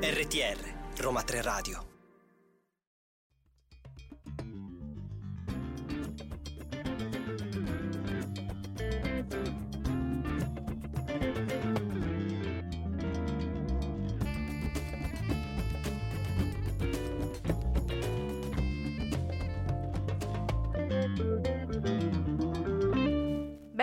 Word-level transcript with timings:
RTR, 0.00 0.58
Roma 0.98 1.22
3 1.24 1.42
Radio. 1.42 1.91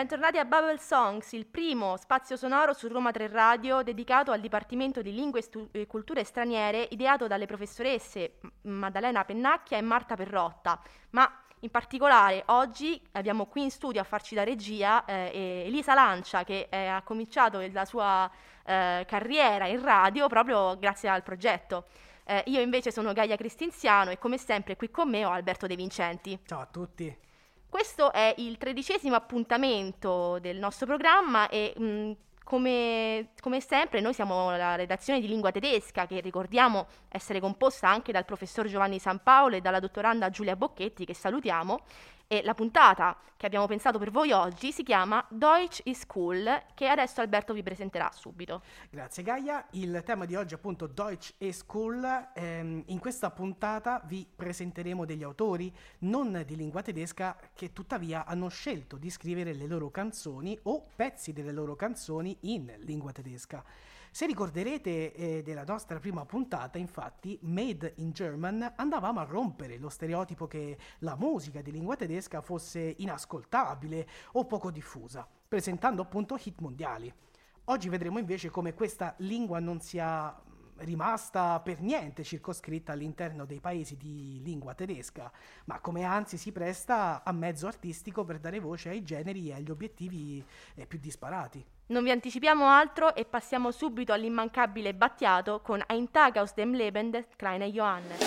Bentornati 0.09 0.39
a 0.39 0.45
Bubble 0.45 0.79
Songs, 0.79 1.33
il 1.33 1.45
primo 1.45 1.95
spazio 1.95 2.35
sonoro 2.35 2.73
su 2.73 2.87
Roma 2.87 3.11
3 3.11 3.27
Radio 3.27 3.83
dedicato 3.83 4.31
al 4.31 4.39
Dipartimento 4.39 5.03
di 5.03 5.13
Lingue 5.13 5.43
e 5.69 5.85
Culture 5.85 6.23
Straniere 6.23 6.87
ideato 6.89 7.27
dalle 7.27 7.45
professoresse 7.45 8.39
Maddalena 8.63 9.23
Pennacchia 9.23 9.77
e 9.77 9.81
Marta 9.81 10.15
Perrotta. 10.15 10.81
Ma 11.11 11.31
in 11.59 11.69
particolare 11.69 12.41
oggi 12.47 12.99
abbiamo 13.11 13.45
qui 13.45 13.61
in 13.61 13.69
studio 13.69 14.01
a 14.01 14.03
farci 14.03 14.33
da 14.33 14.43
regia 14.43 15.05
eh, 15.05 15.65
Elisa 15.67 15.93
Lancia 15.93 16.43
che 16.43 16.69
eh, 16.71 16.87
ha 16.87 17.03
cominciato 17.03 17.63
la 17.71 17.85
sua 17.85 18.27
eh, 18.65 19.05
carriera 19.07 19.67
in 19.67 19.79
radio 19.79 20.25
proprio 20.25 20.75
grazie 20.79 21.07
al 21.07 21.21
progetto. 21.21 21.85
Eh, 22.23 22.45
io 22.47 22.61
invece 22.61 22.91
sono 22.91 23.13
Gaia 23.13 23.35
Cristinziano 23.35 24.09
e 24.09 24.17
come 24.17 24.39
sempre 24.39 24.75
qui 24.75 24.89
con 24.89 25.07
me 25.07 25.23
ho 25.23 25.29
Alberto 25.29 25.67
De 25.67 25.75
Vincenti. 25.75 26.39
Ciao 26.47 26.61
a 26.61 26.65
tutti. 26.65 27.27
Questo 27.69 28.11
è 28.11 28.33
il 28.37 28.57
tredicesimo 28.57 29.13
appuntamento 29.15 30.39
del 30.39 30.57
nostro 30.57 30.87
programma 30.87 31.47
e 31.49 31.73
mh, 31.77 32.11
come, 32.43 33.29
come, 33.39 33.61
sempre 33.61 34.01
noi 34.01 34.15
siamo 34.15 34.49
la 34.57 34.73
redazione 34.73 35.19
di 35.19 35.27
lingua 35.27 35.51
tedesca 35.51 36.07
che 36.07 36.19
ricordiamo 36.19 36.87
essere 37.09 37.39
composta 37.39 37.87
anche 37.87 38.11
dal 38.11 38.25
professor 38.25 38.65
Giovanni 38.65 38.97
San 38.97 39.21
Paolo 39.21 39.55
e 39.55 39.61
dalla 39.61 39.79
dottoranda 39.79 40.31
Giulia 40.31 40.55
Bocchetti 40.55 41.05
che 41.05 41.13
salutiamo 41.13 41.81
e 42.31 42.43
la 42.43 42.53
puntata 42.53 43.17
che 43.35 43.47
abbiamo 43.47 43.65
pensato 43.65 43.97
per 43.97 44.11
voi 44.11 44.31
oggi 44.31 44.71
si 44.71 44.83
chiama 44.83 45.25
Deutsch 45.31 45.81
is 45.85 46.05
Cool, 46.05 46.65
che 46.75 46.87
adesso 46.87 47.21
Alberto 47.21 47.53
vi 47.53 47.63
presenterà 47.63 48.11
subito. 48.13 48.61
Grazie 48.91 49.23
Gaia, 49.23 49.65
il 49.71 50.03
tema 50.05 50.25
di 50.25 50.35
oggi 50.35 50.53
è 50.53 50.57
appunto 50.57 50.85
Deutsch 50.85 51.33
is 51.39 51.65
Cool. 51.65 52.29
Ehm, 52.35 52.83
in 52.85 52.99
questa 52.99 53.31
puntata 53.31 54.03
vi 54.05 54.27
presenteremo 54.35 55.05
degli 55.05 55.23
autori 55.23 55.73
non 55.99 56.43
di 56.45 56.55
lingua 56.55 56.83
tedesca 56.83 57.35
che 57.55 57.73
tuttavia 57.73 58.25
hanno 58.25 58.49
scelto 58.49 58.97
di 58.97 59.09
scrivere 59.09 59.53
le 59.53 59.65
loro 59.65 59.89
canzoni 59.89 60.55
o 60.63 60.85
pezzi 60.95 61.33
delle 61.33 61.51
loro 61.51 61.75
canzoni 61.75 62.37
in 62.41 62.71
lingua 62.81 63.11
tedesca. 63.11 63.63
Se 64.11 64.25
ricorderete 64.25 65.13
eh, 65.13 65.43
della 65.43 65.63
nostra 65.63 65.99
prima 65.99 66.25
puntata, 66.25 66.79
infatti, 66.79 67.37
Made 67.43 67.93
in 67.97 68.11
German, 68.11 68.73
andavamo 68.75 69.19
a 69.19 69.23
rompere 69.23 69.77
lo 69.77 69.89
stereotipo 69.89 70.47
che 70.47 70.77
la 70.99 71.15
musica 71.15 71.61
di 71.61 71.71
lingua 71.71 71.95
tedesca 71.95 72.41
fosse 72.41 72.95
inascoltabile 72.97 74.07
o 74.33 74.45
poco 74.45 74.71
diffusa, 74.71 75.27
presentando 75.47 76.01
appunto 76.01 76.39
hit 76.41 76.59
mondiali. 76.59 77.13
Oggi 77.65 77.87
vedremo 77.87 78.17
invece 78.17 78.49
come 78.49 78.73
questa 78.73 79.13
lingua 79.19 79.59
non 79.59 79.79
sia 79.79 80.35
rimasta 80.77 81.59
per 81.59 81.81
niente 81.81 82.23
circoscritta 82.23 82.93
all'interno 82.93 83.45
dei 83.45 83.59
paesi 83.59 83.95
di 83.95 84.41
lingua 84.43 84.73
tedesca, 84.73 85.31
ma 85.65 85.79
come 85.79 86.03
anzi 86.03 86.37
si 86.37 86.51
presta 86.51 87.23
a 87.23 87.31
mezzo 87.31 87.67
artistico 87.67 88.23
per 88.23 88.39
dare 88.39 88.59
voce 88.59 88.89
ai 88.89 89.03
generi 89.03 89.49
e 89.49 89.53
agli 89.53 89.69
obiettivi 89.69 90.43
eh, 90.73 90.87
più 90.87 90.97
disparati. 90.97 91.63
Non 91.91 92.03
vi 92.03 92.11
anticipiamo 92.11 92.67
altro 92.67 93.15
e 93.15 93.25
passiamo 93.25 93.71
subito 93.71 94.13
all'immancabile 94.13 94.93
Battiato 94.93 95.59
con 95.61 95.81
Ein 95.87 96.11
Tag 96.11 96.37
aus 96.37 96.53
dem 96.53 96.75
Leben 96.75 97.09
des 97.09 97.25
kleinen 97.35 97.71
Johannes. 97.71 98.19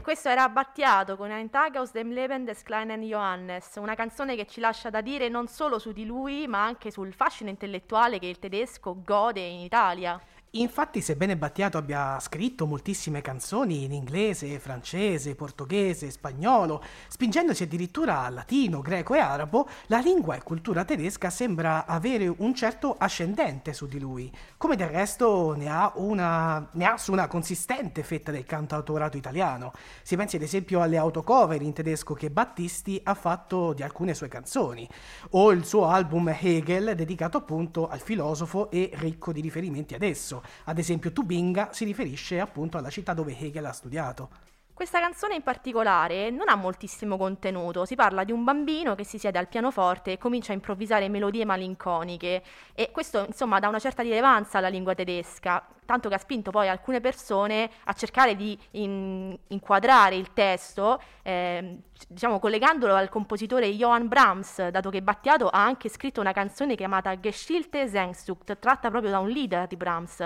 Questo 0.00 0.28
era 0.28 0.48
Battiato 0.48 1.16
con 1.16 1.32
Ein 1.32 1.50
Tag 1.50 1.74
aus 1.74 1.90
dem 1.90 2.12
Leben 2.12 2.44
des 2.44 2.62
kleinen 2.62 3.02
Johannes, 3.02 3.74
una 3.74 3.96
canzone 3.96 4.36
che 4.36 4.46
ci 4.46 4.60
lascia 4.60 4.88
da 4.88 5.00
dire 5.00 5.28
non 5.28 5.48
solo 5.48 5.80
su 5.80 5.90
di 5.90 6.06
lui, 6.06 6.46
ma 6.46 6.62
anche 6.62 6.92
sul 6.92 7.12
fascino 7.12 7.50
intellettuale 7.50 8.20
che 8.20 8.26
il 8.26 8.38
tedesco 8.38 9.02
gode 9.02 9.40
in 9.40 9.58
Italia. 9.58 10.18
Infatti, 10.52 11.02
sebbene 11.02 11.36
Battiato 11.36 11.76
abbia 11.76 12.18
scritto 12.20 12.64
moltissime 12.64 13.20
canzoni 13.20 13.84
in 13.84 13.92
inglese, 13.92 14.58
francese, 14.58 15.34
portoghese, 15.34 16.10
spagnolo, 16.10 16.82
spingendosi 17.06 17.64
addirittura 17.64 18.20
a 18.20 18.30
latino, 18.30 18.80
greco 18.80 19.14
e 19.14 19.18
arabo, 19.18 19.68
la 19.88 19.98
lingua 19.98 20.36
e 20.36 20.42
cultura 20.42 20.86
tedesca 20.86 21.28
sembra 21.28 21.84
avere 21.84 22.32
un 22.34 22.54
certo 22.54 22.96
ascendente 22.98 23.74
su 23.74 23.86
di 23.88 24.00
lui, 24.00 24.32
come 24.56 24.74
del 24.74 24.88
resto 24.88 25.54
ne 25.54 25.68
ha, 25.68 25.92
una, 25.96 26.66
ne 26.72 26.84
ha 26.86 26.96
su 26.96 27.12
una 27.12 27.26
consistente 27.26 28.02
fetta 28.02 28.30
del 28.30 28.46
cantautorato 28.46 29.18
italiano. 29.18 29.72
Si 30.00 30.16
pensi 30.16 30.36
ad 30.36 30.42
esempio 30.42 30.80
alle 30.80 30.96
autocover 30.96 31.60
in 31.60 31.74
tedesco 31.74 32.14
che 32.14 32.30
Battisti 32.30 32.98
ha 33.04 33.12
fatto 33.12 33.74
di 33.74 33.82
alcune 33.82 34.14
sue 34.14 34.28
canzoni, 34.28 34.88
o 35.32 35.52
il 35.52 35.66
suo 35.66 35.88
album 35.88 36.34
Hegel 36.40 36.94
dedicato 36.94 37.36
appunto 37.36 37.86
al 37.86 38.00
filosofo 38.00 38.70
e 38.70 38.92
ricco 38.94 39.30
di 39.30 39.42
riferimenti 39.42 39.94
ad 39.94 40.02
esso. 40.02 40.36
Ad 40.64 40.78
esempio 40.78 41.12
Tubinga 41.12 41.72
si 41.72 41.84
riferisce 41.84 42.40
appunto 42.40 42.78
alla 42.78 42.90
città 42.90 43.14
dove 43.14 43.36
Hegel 43.38 43.64
ha 43.64 43.72
studiato. 43.72 44.30
Questa 44.78 45.00
canzone 45.00 45.34
in 45.34 45.42
particolare 45.42 46.30
non 46.30 46.48
ha 46.48 46.54
moltissimo 46.54 47.16
contenuto, 47.16 47.84
si 47.84 47.96
parla 47.96 48.22
di 48.22 48.30
un 48.30 48.44
bambino 48.44 48.94
che 48.94 49.02
si 49.02 49.18
siede 49.18 49.36
al 49.36 49.48
pianoforte 49.48 50.12
e 50.12 50.18
comincia 50.18 50.52
a 50.52 50.54
improvvisare 50.54 51.08
melodie 51.08 51.44
malinconiche 51.44 52.44
e 52.74 52.92
questo 52.92 53.24
insomma 53.26 53.58
dà 53.58 53.66
una 53.66 53.80
certa 53.80 54.02
rilevanza 54.02 54.58
alla 54.58 54.68
lingua 54.68 54.94
tedesca, 54.94 55.66
tanto 55.84 56.08
che 56.08 56.14
ha 56.14 56.18
spinto 56.18 56.52
poi 56.52 56.68
alcune 56.68 57.00
persone 57.00 57.68
a 57.86 57.92
cercare 57.92 58.36
di 58.36 58.56
in, 58.70 59.36
inquadrare 59.48 60.14
il 60.14 60.32
testo, 60.32 61.02
eh, 61.22 61.78
diciamo 62.06 62.38
collegandolo 62.38 62.94
al 62.94 63.08
compositore 63.08 63.74
Johann 63.74 64.06
Brahms, 64.06 64.68
dato 64.68 64.90
che 64.90 65.02
Battiato 65.02 65.48
ha 65.48 65.64
anche 65.64 65.88
scritto 65.88 66.20
una 66.20 66.30
canzone 66.30 66.76
chiamata 66.76 67.18
Geschichte 67.18 67.88
Sehnsucht, 67.88 68.60
tratta 68.60 68.90
proprio 68.90 69.10
da 69.10 69.18
un 69.18 69.28
leader 69.28 69.66
di 69.66 69.74
Brahms, 69.74 70.18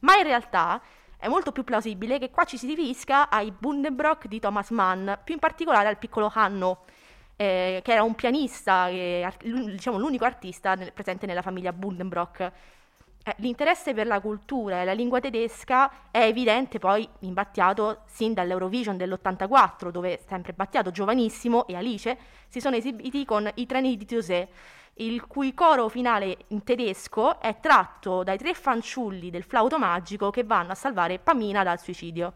ma 0.00 0.14
in 0.18 0.24
realtà 0.24 0.78
è 1.24 1.28
molto 1.28 1.52
più 1.52 1.64
plausibile 1.64 2.18
che 2.18 2.28
qua 2.28 2.44
ci 2.44 2.58
si 2.58 2.66
riferisca 2.66 3.30
ai 3.30 3.50
Buddenbrock 3.50 4.26
di 4.26 4.40
Thomas 4.40 4.68
Mann, 4.68 5.10
più 5.24 5.32
in 5.32 5.40
particolare 5.40 5.88
al 5.88 5.96
piccolo 5.96 6.30
Hanno, 6.30 6.80
eh, 7.36 7.80
che 7.82 7.92
era 7.92 8.02
un 8.02 8.14
pianista, 8.14 8.88
eh, 8.88 9.26
diciamo 9.42 9.96
l'unico 9.96 10.26
artista 10.26 10.74
nel, 10.74 10.92
presente 10.92 11.24
nella 11.24 11.40
famiglia 11.40 11.72
Buddenbrock. 11.72 12.40
Eh, 12.40 13.34
l'interesse 13.38 13.94
per 13.94 14.06
la 14.06 14.20
cultura 14.20 14.82
e 14.82 14.84
la 14.84 14.92
lingua 14.92 15.18
tedesca 15.18 16.10
è 16.10 16.24
evidente 16.24 16.78
poi 16.78 17.08
in 17.20 17.32
Battiato 17.32 18.02
sin 18.04 18.34
dall'Eurovision 18.34 18.98
dell'84, 18.98 19.88
dove 19.88 20.20
sempre 20.28 20.52
Battiato, 20.52 20.90
giovanissimo, 20.90 21.66
e 21.66 21.74
Alice 21.74 22.18
si 22.48 22.60
sono 22.60 22.76
esibiti 22.76 23.24
con 23.24 23.50
i 23.54 23.64
treni 23.64 23.96
di 23.96 24.04
Tosè 24.04 24.46
il 24.96 25.26
cui 25.26 25.54
coro 25.54 25.88
finale 25.88 26.36
in 26.48 26.62
tedesco 26.62 27.40
è 27.40 27.58
tratto 27.58 28.22
dai 28.22 28.38
tre 28.38 28.54
fanciulli 28.54 29.30
del 29.30 29.42
flauto 29.42 29.78
magico 29.78 30.30
che 30.30 30.44
vanno 30.44 30.72
a 30.72 30.76
salvare 30.76 31.18
Pamina 31.18 31.64
dal 31.64 31.80
suicidio. 31.80 32.34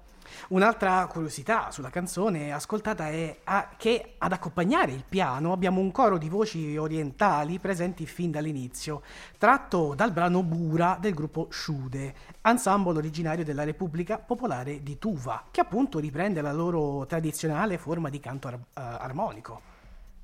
Un'altra 0.48 1.06
curiosità 1.06 1.70
sulla 1.70 1.88
canzone 1.88 2.52
ascoltata 2.52 3.08
è 3.08 3.38
che 3.78 4.14
ad 4.18 4.32
accompagnare 4.32 4.92
il 4.92 5.04
piano 5.08 5.52
abbiamo 5.52 5.80
un 5.80 5.90
coro 5.90 6.18
di 6.18 6.28
voci 6.28 6.76
orientali 6.76 7.58
presenti 7.58 8.04
fin 8.06 8.30
dall'inizio, 8.30 9.02
tratto 9.38 9.94
dal 9.94 10.12
brano 10.12 10.42
Bura 10.42 10.98
del 11.00 11.14
gruppo 11.14 11.48
Shude, 11.50 12.14
ensemble 12.42 12.98
originario 12.98 13.44
della 13.44 13.64
Repubblica 13.64 14.18
Popolare 14.18 14.82
di 14.82 14.98
Tuva, 14.98 15.44
che 15.50 15.60
appunto 15.60 15.98
riprende 15.98 16.42
la 16.42 16.52
loro 16.52 17.06
tradizionale 17.06 17.78
forma 17.78 18.10
di 18.10 18.20
canto 18.20 18.48
ar- 18.48 18.58
armonico. 18.74 19.67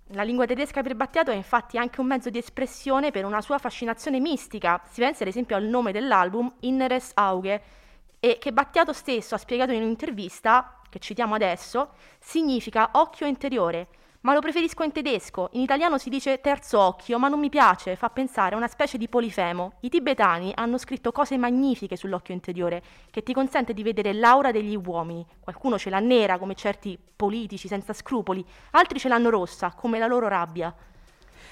La 0.09 0.23
lingua 0.23 0.45
tedesca 0.45 0.83
per 0.83 0.95
Battiato 0.97 1.31
è 1.31 1.35
infatti 1.35 1.79
anche 1.79 2.01
un 2.01 2.07
mezzo 2.07 2.29
di 2.29 2.37
espressione 2.37 3.11
per 3.11 3.25
una 3.25 3.41
sua 3.41 3.57
fascinazione 3.57 4.21
mistica. 4.21 4.83
Si 4.91 5.01
pensa 5.01 5.23
ad 5.23 5.29
esempio 5.31 5.57
al 5.57 5.65
nome 5.65 5.93
dell'album 5.93 6.53
Inneres 6.61 7.13
Auge, 7.15 7.63
e 8.21 8.39
che 8.39 8.53
Battiato 8.53 8.93
stesso 8.93 9.35
ha 9.35 9.39
spiegato 9.39 9.73
in 9.73 9.83
un'intervista, 9.83 10.81
che 10.91 10.99
citiamo 10.99 11.35
adesso, 11.35 11.93
significa 12.19 12.91
occhio 12.93 13.27
interiore 13.27 13.89
ma 14.25 14.33
lo 14.33 14.41
preferisco 14.41 14.83
in 14.83 14.93
tedesco. 14.93 15.51
In 15.53 15.61
italiano 15.61 15.99
si 15.99 16.09
dice 16.09 16.41
terzo 16.41 16.81
occhio, 16.81 17.19
ma 17.19 17.29
non 17.29 17.39
mi 17.39 17.51
piace, 17.51 17.95
fa 17.95 18.09
pensare 18.09 18.55
a 18.55 18.57
una 18.57 18.69
specie 18.69 18.97
di 18.97 19.09
polifemo. 19.09 19.75
I 19.81 19.91
tibetani 19.91 20.53
hanno 20.55 20.79
scritto 20.79 21.13
cose 21.13 21.37
magnifiche 21.37 21.97
sull'occhio 21.97 22.33
interiore, 22.33 22.83
che 23.11 23.23
ti 23.23 23.35
consente 23.35 23.75
di 23.75 23.83
vedere 23.83 24.15
l'aura 24.15 24.51
degli 24.51 24.77
uomini. 24.77 25.27
Qualcuno 25.41 25.79
ce 25.79 25.91
l'ha 25.91 25.99
nera, 25.99 26.39
come 26.39 26.55
certi 26.55 26.99
politici 27.15 27.69
senza 27.69 27.93
scrupoli, 27.93 28.45
altri 28.71 28.99
ce 28.99 29.09
l'hanno 29.09 29.29
rossa, 29.29 29.75
come 29.77 29.99
la 29.99 30.07
loro 30.07 30.27
rabbia. 30.27 30.75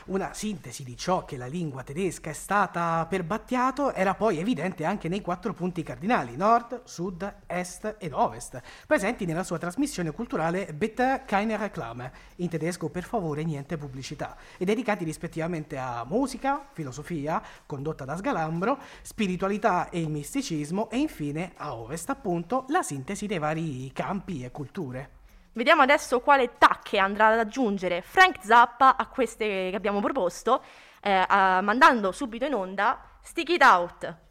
Una 0.07 0.35
sintesi 0.35 0.83
di 0.83 0.97
ciò 0.97 1.25
che 1.25 1.37
la 1.37 1.47
lingua 1.47 1.85
tedesca 1.85 2.31
è 2.31 2.33
stata 2.33 3.07
per 3.09 3.23
Battiato 3.23 3.93
era 3.93 4.15
poi 4.15 4.39
evidente 4.39 4.85
anche 4.85 5.09
nei 5.09 5.21
quattro 5.21 5.55
punti 5.55 5.85
cardinali, 5.85 6.35
nord, 6.35 6.81
sud, 6.83 7.35
est 7.47 7.95
ed 7.99 8.13
ovest, 8.13 8.61
presenti 8.85 9.27
nella 9.27 9.45
sua 9.45 9.59
trasmissione 9.59 10.11
culturale 10.11 10.73
Bitte 10.75 11.23
keine 11.25 11.57
Reklame, 11.57 12.13
in 12.37 12.49
tedesco 12.49 12.89
per 12.89 13.05
favore 13.05 13.45
niente 13.45 13.77
pubblicità, 13.77 14.37
e 14.57 14.65
dedicati 14.65 15.05
rispettivamente 15.05 15.79
a 15.79 16.05
musica, 16.05 16.67
filosofia, 16.73 17.41
condotta 17.65 18.05
da 18.05 18.17
Sgalambro, 18.17 18.79
spiritualità 19.03 19.89
e 19.89 20.01
il 20.01 20.09
misticismo 20.09 20.91
e 20.91 20.99
infine 20.99 21.53
a 21.59 21.77
ovest 21.77 22.11
appunto 22.11 22.65
la 22.71 22.83
sintesi 22.83 23.29
dei 23.29 23.39
vari 23.39 23.93
campi 23.93 24.43
e 24.43 24.51
culture. 24.51 25.21
Vediamo 25.55 25.83
adesso 25.83 26.21
quale 26.21 26.57
tacche 26.57 26.97
andrà 26.97 27.27
ad 27.27 27.39
aggiungere 27.39 28.01
Frank 28.01 28.39
Zappa 28.41 28.97
a 28.97 29.07
queste 29.07 29.69
che 29.69 29.77
abbiamo 29.77 30.01
proposto, 30.01 30.63
eh, 31.03 31.25
a, 31.29 31.61
mandando 31.61 32.11
subito 32.11 32.47
in 32.47 32.55
onda 32.55 32.99
Stick 33.21 33.51
It 33.51 33.63
Out. 33.63 34.22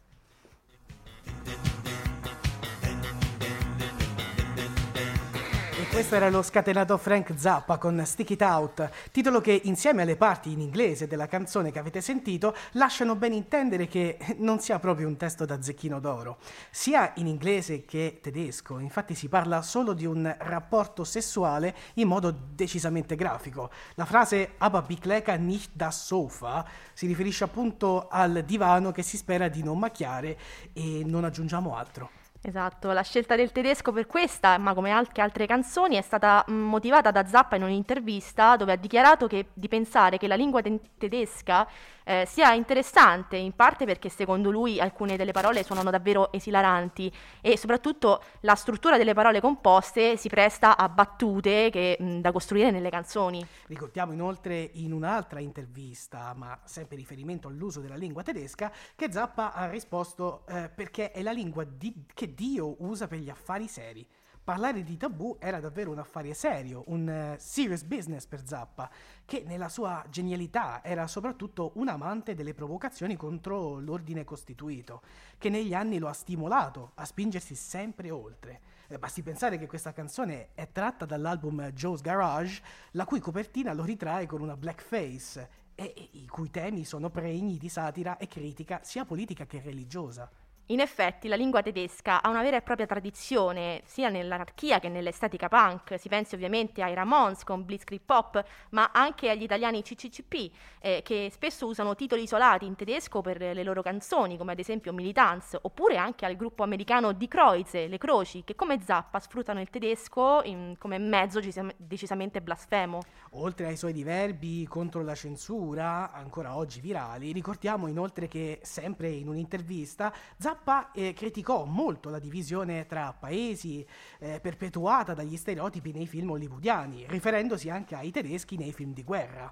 Questo 5.92 6.14
era 6.14 6.30
lo 6.30 6.40
scatenato 6.40 6.96
Frank 6.96 7.34
Zappa 7.36 7.76
con 7.76 8.02
Stick 8.06 8.30
It 8.30 8.40
Out, 8.40 8.90
titolo 9.10 9.42
che 9.42 9.60
insieme 9.64 10.00
alle 10.00 10.16
parti 10.16 10.50
in 10.50 10.60
inglese 10.60 11.06
della 11.06 11.26
canzone 11.26 11.70
che 11.70 11.78
avete 11.78 12.00
sentito 12.00 12.56
lasciano 12.72 13.14
ben 13.14 13.34
intendere 13.34 13.86
che 13.86 14.16
non 14.38 14.58
sia 14.58 14.78
proprio 14.78 15.06
un 15.06 15.18
testo 15.18 15.44
da 15.44 15.60
zecchino 15.60 16.00
d'oro. 16.00 16.38
Sia 16.70 17.12
in 17.16 17.26
inglese 17.26 17.84
che 17.84 18.20
tedesco, 18.22 18.78
infatti 18.78 19.14
si 19.14 19.28
parla 19.28 19.60
solo 19.60 19.92
di 19.92 20.06
un 20.06 20.34
rapporto 20.38 21.04
sessuale 21.04 21.76
in 21.94 22.08
modo 22.08 22.34
decisamente 22.54 23.14
grafico. 23.14 23.70
La 23.96 24.06
frase 24.06 24.52
Aber 24.56 24.86
Bikleka 24.86 25.34
nicht 25.34 25.72
das 25.74 26.06
Sofa 26.06 26.66
si 26.94 27.06
riferisce 27.06 27.44
appunto 27.44 28.08
al 28.08 28.44
divano 28.46 28.92
che 28.92 29.02
si 29.02 29.18
spera 29.18 29.48
di 29.48 29.62
non 29.62 29.78
macchiare 29.78 30.38
e 30.72 31.02
non 31.04 31.24
aggiungiamo 31.24 31.76
altro. 31.76 32.21
Esatto, 32.44 32.90
la 32.90 33.02
scelta 33.02 33.36
del 33.36 33.52
tedesco 33.52 33.92
per 33.92 34.06
questa, 34.06 34.58
ma 34.58 34.74
come 34.74 34.90
anche 34.90 35.20
altre 35.20 35.46
canzoni, 35.46 35.94
è 35.94 36.02
stata 36.02 36.44
motivata 36.48 37.12
da 37.12 37.24
Zappa 37.24 37.54
in 37.54 37.62
un'intervista 37.62 38.56
dove 38.56 38.72
ha 38.72 38.76
dichiarato 38.76 39.28
che, 39.28 39.50
di 39.52 39.68
pensare 39.68 40.18
che 40.18 40.26
la 40.26 40.34
lingua 40.34 40.60
te- 40.60 40.80
tedesca 40.98 41.68
eh, 42.04 42.24
sia 42.26 42.52
interessante, 42.52 43.36
in 43.36 43.52
parte 43.52 43.84
perché 43.84 44.08
secondo 44.08 44.50
lui 44.50 44.80
alcune 44.80 45.16
delle 45.16 45.30
parole 45.30 45.62
suonano 45.62 45.90
davvero 45.90 46.32
esilaranti 46.32 47.12
e 47.40 47.56
soprattutto 47.56 48.20
la 48.40 48.56
struttura 48.56 48.96
delle 48.96 49.14
parole 49.14 49.40
composte 49.40 50.16
si 50.16 50.28
presta 50.28 50.76
a 50.76 50.88
battute 50.88 51.70
che, 51.70 51.96
mh, 51.96 52.18
da 52.18 52.32
costruire 52.32 52.72
nelle 52.72 52.90
canzoni. 52.90 53.46
Ricordiamo 53.68 54.12
inoltre 54.12 54.68
in 54.72 54.92
un'altra 54.92 55.38
intervista, 55.38 56.34
ma 56.36 56.58
sempre 56.64 56.96
riferimento 56.96 57.46
all'uso 57.46 57.80
della 57.80 57.94
lingua 57.94 58.24
tedesca, 58.24 58.72
che 58.96 59.12
Zappa 59.12 59.52
ha 59.52 59.68
risposto 59.68 60.44
eh, 60.48 60.68
perché 60.74 61.12
è 61.12 61.22
la 61.22 61.30
lingua 61.30 61.62
di- 61.64 62.04
che 62.12 62.31
Dio 62.34 62.76
usa 62.82 63.06
per 63.06 63.18
gli 63.18 63.30
affari 63.30 63.68
seri. 63.68 64.06
Parlare 64.44 64.82
di 64.82 64.96
tabù 64.96 65.36
era 65.38 65.60
davvero 65.60 65.92
un 65.92 66.00
affare 66.00 66.34
serio, 66.34 66.82
un 66.88 67.06
uh, 67.06 67.38
serious 67.38 67.84
business 67.84 68.26
per 68.26 68.44
Zappa, 68.44 68.90
che 69.24 69.44
nella 69.46 69.68
sua 69.68 70.04
genialità 70.10 70.82
era 70.82 71.06
soprattutto 71.06 71.70
un 71.74 71.86
amante 71.86 72.34
delle 72.34 72.52
provocazioni 72.52 73.14
contro 73.14 73.78
l'ordine 73.78 74.24
costituito, 74.24 75.02
che 75.38 75.48
negli 75.48 75.74
anni 75.74 75.98
lo 75.98 76.08
ha 76.08 76.12
stimolato 76.12 76.90
a 76.94 77.04
spingersi 77.04 77.54
sempre 77.54 78.10
oltre. 78.10 78.60
Eh, 78.88 78.98
basti 78.98 79.22
pensare 79.22 79.58
che 79.58 79.68
questa 79.68 79.92
canzone 79.92 80.48
è 80.54 80.72
tratta 80.72 81.04
dall'album 81.04 81.70
Joe's 81.70 82.00
Garage, 82.00 82.62
la 82.92 83.04
cui 83.04 83.20
copertina 83.20 83.72
lo 83.72 83.84
ritrae 83.84 84.26
con 84.26 84.40
una 84.40 84.56
blackface 84.56 85.60
e 85.76 86.08
i 86.14 86.26
cui 86.26 86.50
temi 86.50 86.84
sono 86.84 87.10
pregni 87.10 87.58
di 87.58 87.68
satira 87.68 88.16
e 88.16 88.26
critica 88.26 88.80
sia 88.82 89.04
politica 89.04 89.46
che 89.46 89.60
religiosa. 89.60 90.28
In 90.66 90.78
effetti 90.78 91.26
la 91.26 91.34
lingua 91.34 91.60
tedesca 91.60 92.22
ha 92.22 92.28
una 92.28 92.40
vera 92.40 92.56
e 92.56 92.62
propria 92.62 92.86
tradizione, 92.86 93.82
sia 93.84 94.08
nell'anarchia 94.08 94.78
che 94.78 94.88
nell'estetica 94.88 95.48
punk. 95.48 95.98
Si 95.98 96.08
pensi 96.08 96.36
ovviamente 96.36 96.82
ai 96.84 96.94
Ramones 96.94 97.42
con 97.42 97.64
Blitzkrieg 97.64 98.00
Pop, 98.06 98.42
ma 98.70 98.90
anche 98.92 99.28
agli 99.28 99.42
italiani 99.42 99.82
CCCP, 99.82 100.52
eh, 100.80 101.02
che 101.04 101.30
spesso 101.32 101.66
usano 101.66 101.96
titoli 101.96 102.22
isolati 102.22 102.64
in 102.64 102.76
tedesco 102.76 103.22
per 103.22 103.40
le 103.40 103.62
loro 103.64 103.82
canzoni, 103.82 104.38
come 104.38 104.52
ad 104.52 104.60
esempio 104.60 104.92
Militants, 104.92 105.58
oppure 105.60 105.96
anche 105.96 106.24
al 106.24 106.36
gruppo 106.36 106.62
americano 106.62 107.12
Die 107.12 107.28
Kreuze, 107.28 107.88
Le 107.88 107.98
Croci, 107.98 108.44
che 108.44 108.54
come 108.54 108.80
Zappa 108.80 109.18
sfruttano 109.18 109.60
il 109.60 109.68
tedesco 109.68 110.42
in, 110.44 110.76
come 110.78 110.96
mezzo 110.98 111.40
decisamente 111.76 112.40
blasfemo. 112.40 113.00
Oltre 113.32 113.66
ai 113.66 113.76
suoi 113.76 113.92
diverbi 113.92 114.64
contro 114.68 115.02
la 115.02 115.16
censura, 115.16 116.12
ancora 116.12 116.56
oggi 116.56 116.80
virali, 116.80 117.32
ricordiamo 117.32 117.88
inoltre 117.88 118.28
che 118.28 118.60
sempre 118.62 119.08
in 119.08 119.28
un'intervista 119.28 120.12
Zappa 120.36 120.51
Zappa 120.52 120.92
eh, 120.92 121.14
criticò 121.14 121.64
molto 121.64 122.10
la 122.10 122.18
divisione 122.18 122.84
tra 122.84 123.16
paesi 123.18 123.86
eh, 124.18 124.38
perpetuata 124.38 125.14
dagli 125.14 125.38
stereotipi 125.38 125.92
nei 125.92 126.06
film 126.06 126.28
hollywoodiani, 126.32 127.06
riferendosi 127.08 127.70
anche 127.70 127.94
ai 127.94 128.10
tedeschi 128.10 128.58
nei 128.58 128.70
film 128.70 128.92
di 128.92 129.02
guerra. 129.02 129.50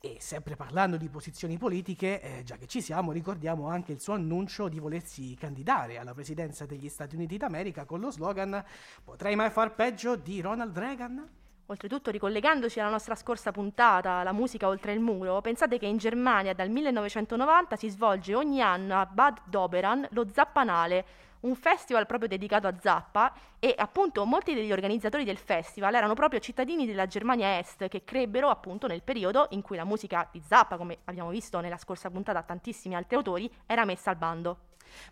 E 0.00 0.18
sempre 0.20 0.54
parlando 0.54 0.98
di 0.98 1.08
posizioni 1.08 1.58
politiche, 1.58 2.20
eh, 2.20 2.42
già 2.44 2.54
che 2.58 2.68
ci 2.68 2.80
siamo, 2.80 3.10
ricordiamo 3.10 3.66
anche 3.66 3.90
il 3.90 4.00
suo 4.00 4.14
annuncio 4.14 4.68
di 4.68 4.78
volersi 4.78 5.34
candidare 5.34 5.98
alla 5.98 6.14
presidenza 6.14 6.64
degli 6.64 6.88
Stati 6.88 7.16
Uniti 7.16 7.38
d'America 7.38 7.84
con 7.84 7.98
lo 7.98 8.12
slogan 8.12 8.64
Potrei 9.02 9.34
mai 9.34 9.50
far 9.50 9.74
peggio 9.74 10.14
di 10.14 10.40
Ronald 10.40 10.78
Reagan? 10.78 11.28
Oltretutto, 11.68 12.12
ricollegandoci 12.12 12.78
alla 12.78 12.90
nostra 12.90 13.16
scorsa 13.16 13.50
puntata, 13.50 14.22
la 14.22 14.30
musica 14.30 14.68
oltre 14.68 14.92
il 14.92 15.00
muro, 15.00 15.40
pensate 15.40 15.78
che 15.78 15.86
in 15.86 15.96
Germania 15.96 16.54
dal 16.54 16.70
1990 16.70 17.74
si 17.74 17.88
svolge 17.88 18.36
ogni 18.36 18.62
anno 18.62 19.00
a 19.00 19.04
Bad 19.04 19.40
Doberan 19.46 20.06
lo 20.12 20.28
Zappanale, 20.32 21.04
un 21.40 21.56
festival 21.56 22.06
proprio 22.06 22.28
dedicato 22.28 22.68
a 22.68 22.74
Zappa 22.78 23.32
e 23.58 23.74
appunto 23.76 24.24
molti 24.24 24.54
degli 24.54 24.70
organizzatori 24.70 25.24
del 25.24 25.38
festival 25.38 25.96
erano 25.96 26.14
proprio 26.14 26.38
cittadini 26.38 26.86
della 26.86 27.06
Germania 27.06 27.58
Est 27.58 27.88
che 27.88 28.04
crebbero 28.04 28.48
appunto 28.48 28.86
nel 28.86 29.02
periodo 29.02 29.48
in 29.50 29.62
cui 29.62 29.76
la 29.76 29.84
musica 29.84 30.28
di 30.30 30.40
Zappa, 30.40 30.76
come 30.76 30.98
abbiamo 31.06 31.30
visto 31.30 31.58
nella 31.58 31.78
scorsa 31.78 32.10
puntata 32.10 32.42
tantissimi 32.42 32.94
altri 32.94 33.16
autori, 33.16 33.50
era 33.66 33.84
messa 33.84 34.10
al 34.10 34.16
bando. 34.16 34.58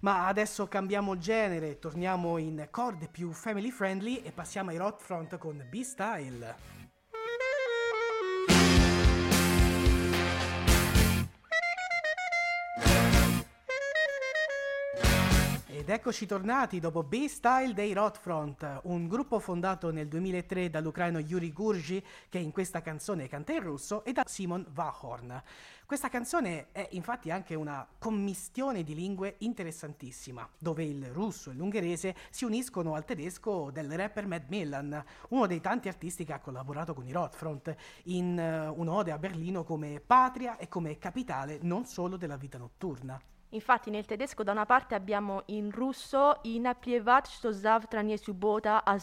Ma 0.01 0.27
adesso 0.27 0.67
cambiamo 0.67 1.19
genere, 1.19 1.79
torniamo 1.79 2.39
in 2.39 2.69
corde 2.71 3.09
più 3.09 3.33
family 3.33 3.71
friendly 3.71 4.17
e 4.17 4.33
passiamo 4.33 4.71
ai 4.71 4.77
rock 4.77 5.03
front 5.03 5.39
con 5.39 5.65
B-Style. 5.69 6.74
Ed 15.77 15.89
eccoci 15.89 16.25
tornati 16.25 16.79
dopo 16.79 17.03
B-Style 17.03 17.75
dei 17.75 17.93
Rotfront, 17.95 18.83
un 18.85 19.09
gruppo 19.09 19.41
fondato 19.41 19.91
nel 19.91 20.07
2003 20.07 20.71
dall'ucraino 20.71 21.19
Yuri 21.19 21.53
Gurji, 21.53 22.01
che 22.29 22.39
in 22.39 22.53
questa 22.53 22.81
canzone 22.81 23.27
canta 23.27 23.55
in 23.55 23.61
russo, 23.61 24.05
e 24.05 24.13
da 24.13 24.23
Simon 24.25 24.65
Vahorn. 24.71 25.43
Questa 25.85 26.09
canzone 26.09 26.69
è 26.71 26.87
infatti 26.93 27.33
anche 27.33 27.57
una 27.57 27.85
commistione 27.99 28.85
di 28.85 28.95
lingue 28.95 29.35
interessantissima, 29.39 30.49
dove 30.57 30.85
il 30.85 31.07
russo 31.07 31.51
e 31.51 31.55
l'ungherese 31.55 32.15
si 32.31 32.45
uniscono 32.45 32.95
al 32.95 33.05
tedesco 33.05 33.73
del 33.73 33.91
rapper 33.97 34.29
Matt 34.29 34.49
Millan, 34.51 35.05
uno 35.31 35.47
dei 35.49 35.61
tanti 35.61 35.89
artisti 35.89 36.25
che 36.25 36.35
ha 36.35 36.39
collaborato 36.39 36.95
con 36.95 37.05
i 37.05 37.11
Rotfront, 37.11 37.75
in 38.05 38.39
uh, 38.39 38.81
un'ode 38.81 39.11
a 39.11 39.19
Berlino 39.19 39.65
come 39.65 40.01
patria 40.01 40.57
e 40.57 40.69
come 40.69 40.99
capitale 40.99 41.59
non 41.63 41.85
solo 41.85 42.17
della 42.17 42.37
vita 42.37 42.59
notturna. 42.59 43.21
Infatti 43.55 43.89
nel 43.89 44.05
tedesco 44.05 44.43
da 44.43 44.51
una 44.51 44.67
parte 44.67 44.97
abbiamo 44.97 45.43
in 45.47 45.71
russo 45.71 46.39
Inaplievat 46.43 47.29
što 47.29 47.53
zavtra 47.53 48.01
nie 48.01 48.17
subota 48.17 48.83
a 48.85 48.99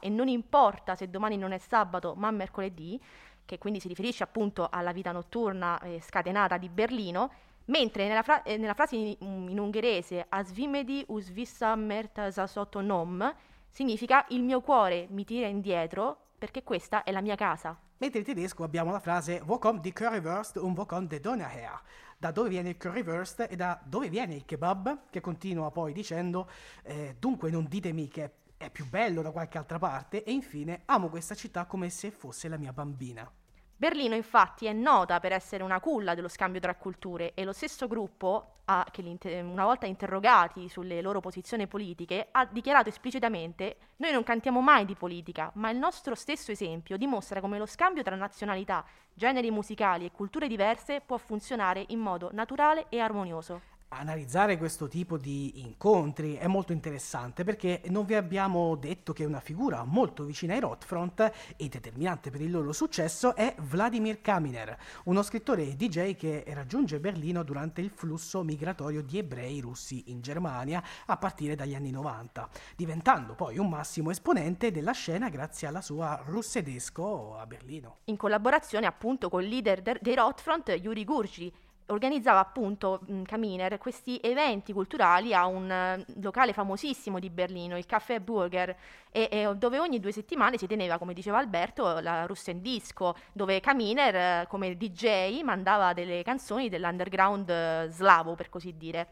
e 0.00 0.08
non 0.08 0.28
importa 0.28 0.94
se 0.94 1.10
domani 1.10 1.36
non 1.36 1.52
è 1.52 1.58
sabato 1.58 2.14
ma 2.14 2.30
mercoledì, 2.30 2.98
che 3.44 3.58
quindi 3.58 3.78
si 3.78 3.88
riferisce 3.88 4.22
appunto 4.22 4.68
alla 4.70 4.92
vita 4.92 5.12
notturna 5.12 5.78
eh, 5.80 6.00
scatenata 6.00 6.56
di 6.56 6.70
Berlino, 6.70 7.30
mentre 7.66 8.08
nella, 8.08 8.22
fra- 8.22 8.42
eh, 8.42 8.56
nella 8.56 8.72
frase 8.72 8.96
in, 8.96 9.16
in, 9.18 9.58
ungherese 9.58 10.24
Asvimedi 10.30 11.04
usvissa 11.08 11.74
mertasa 11.76 12.46
sotto 12.46 12.80
nom 12.80 13.34
significa 13.68 14.24
il 14.30 14.42
mio 14.42 14.62
cuore 14.62 15.08
mi 15.10 15.24
tira 15.24 15.46
indietro 15.46 16.16
perché 16.38 16.62
questa 16.62 17.02
è 17.02 17.12
la 17.12 17.20
mia 17.20 17.36
casa. 17.36 17.78
Mentre 17.98 18.20
in 18.20 18.24
tedesco 18.24 18.64
abbiamo 18.64 18.92
la 18.92 18.98
frase 19.00 19.42
Wo 19.44 19.58
kommt 19.58 19.82
die 19.82 19.92
Currywurst 19.92 20.56
und 20.56 20.74
wo 20.78 20.86
kommt 20.86 21.10
der 21.10 21.20
Donner 21.20 21.50
her? 21.50 21.82
Da 22.20 22.32
dove 22.32 22.50
viene 22.50 22.68
il 22.68 22.76
currywurst 22.76 23.46
e 23.48 23.56
da 23.56 23.80
dove 23.82 24.10
viene 24.10 24.34
il 24.34 24.44
kebab, 24.44 25.04
che 25.08 25.22
continua 25.22 25.70
poi 25.70 25.94
dicendo 25.94 26.50
eh, 26.82 27.16
dunque 27.18 27.50
non 27.50 27.64
ditemi 27.66 28.08
che 28.08 28.32
è 28.58 28.68
più 28.68 28.86
bello 28.86 29.22
da 29.22 29.30
qualche 29.30 29.56
altra 29.56 29.78
parte 29.78 30.22
e 30.22 30.30
infine 30.30 30.82
amo 30.84 31.08
questa 31.08 31.34
città 31.34 31.64
come 31.64 31.88
se 31.88 32.10
fosse 32.10 32.46
la 32.48 32.58
mia 32.58 32.74
bambina. 32.74 33.39
Berlino 33.80 34.14
infatti 34.14 34.66
è 34.66 34.74
nota 34.74 35.20
per 35.20 35.32
essere 35.32 35.62
una 35.62 35.80
culla 35.80 36.14
dello 36.14 36.28
scambio 36.28 36.60
tra 36.60 36.74
culture 36.74 37.32
e 37.32 37.44
lo 37.44 37.54
stesso 37.54 37.88
gruppo 37.88 38.56
ha, 38.66 38.86
che 38.90 39.18
una 39.40 39.64
volta 39.64 39.86
interrogati 39.86 40.68
sulle 40.68 41.00
loro 41.00 41.20
posizioni 41.20 41.66
politiche, 41.66 42.28
ha 42.30 42.44
dichiarato 42.44 42.90
esplicitamente 42.90 43.76
noi 43.96 44.12
non 44.12 44.22
cantiamo 44.22 44.60
mai 44.60 44.84
di 44.84 44.94
politica, 44.94 45.50
ma 45.54 45.70
il 45.70 45.78
nostro 45.78 46.14
stesso 46.14 46.50
esempio 46.52 46.98
dimostra 46.98 47.40
come 47.40 47.56
lo 47.56 47.64
scambio 47.64 48.02
tra 48.02 48.16
nazionalità, 48.16 48.84
generi 49.14 49.50
musicali 49.50 50.04
e 50.04 50.12
culture 50.12 50.46
diverse 50.46 51.00
può 51.00 51.16
funzionare 51.16 51.82
in 51.88 52.00
modo 52.00 52.28
naturale 52.34 52.84
e 52.90 53.00
armonioso 53.00 53.69
analizzare 53.90 54.56
questo 54.56 54.88
tipo 54.88 55.16
di 55.16 55.60
incontri 55.62 56.34
è 56.34 56.46
molto 56.46 56.72
interessante 56.72 57.44
perché 57.44 57.82
non 57.86 58.04
vi 58.04 58.14
abbiamo 58.14 58.76
detto 58.76 59.12
che 59.12 59.24
una 59.24 59.40
figura 59.40 59.84
molto 59.84 60.24
vicina 60.24 60.54
ai 60.54 60.60
Rotfront 60.60 61.32
e 61.56 61.68
determinante 61.68 62.30
per 62.30 62.40
il 62.40 62.50
loro 62.50 62.72
successo 62.72 63.34
è 63.34 63.54
Vladimir 63.58 64.20
Kaminer, 64.20 64.76
uno 65.04 65.22
scrittore 65.22 65.62
e 65.62 65.76
DJ 65.76 66.14
che 66.14 66.44
raggiunge 66.48 67.00
Berlino 67.00 67.42
durante 67.42 67.80
il 67.80 67.90
flusso 67.90 68.42
migratorio 68.42 69.02
di 69.02 69.18
ebrei 69.18 69.60
russi 69.60 70.04
in 70.10 70.20
Germania 70.20 70.82
a 71.06 71.16
partire 71.16 71.54
dagli 71.54 71.74
anni 71.74 71.90
90, 71.90 72.48
diventando 72.76 73.34
poi 73.34 73.58
un 73.58 73.68
massimo 73.68 74.10
esponente 74.10 74.70
della 74.70 74.92
scena 74.92 75.28
grazie 75.28 75.66
alla 75.66 75.80
sua 75.80 76.20
russedesco 76.24 77.36
a 77.36 77.46
Berlino. 77.46 77.98
In 78.04 78.16
collaborazione 78.16 78.86
appunto 78.86 79.28
con 79.28 79.42
il 79.42 79.48
leader 79.48 79.98
dei 80.00 80.14
Rotfront, 80.14 80.68
Yuri 80.80 81.04
Gurgi, 81.04 81.52
organizzava 81.90 82.40
appunto 82.40 83.00
Kaminer 83.24 83.78
questi 83.78 84.18
eventi 84.22 84.72
culturali 84.72 85.34
a 85.34 85.46
un 85.46 85.70
uh, 85.98 86.12
locale 86.20 86.52
famosissimo 86.52 87.18
di 87.18 87.30
Berlino, 87.30 87.76
il 87.76 87.86
Café 87.86 88.20
Burger, 88.20 88.76
e, 89.10 89.28
e, 89.30 89.54
dove 89.56 89.78
ogni 89.78 90.00
due 90.00 90.12
settimane 90.12 90.56
si 90.56 90.66
teneva, 90.66 90.98
come 90.98 91.14
diceva 91.14 91.38
Alberto, 91.38 92.00
la 92.00 92.26
Russen 92.26 92.62
Disco, 92.62 93.16
dove 93.32 93.60
Kaminer 93.60 94.44
uh, 94.44 94.48
come 94.48 94.76
DJ 94.76 95.42
mandava 95.42 95.92
delle 95.92 96.22
canzoni 96.22 96.68
dell'underground 96.68 97.48
uh, 97.48 97.90
slavo, 97.90 98.34
per 98.34 98.48
così 98.48 98.76
dire. 98.76 99.08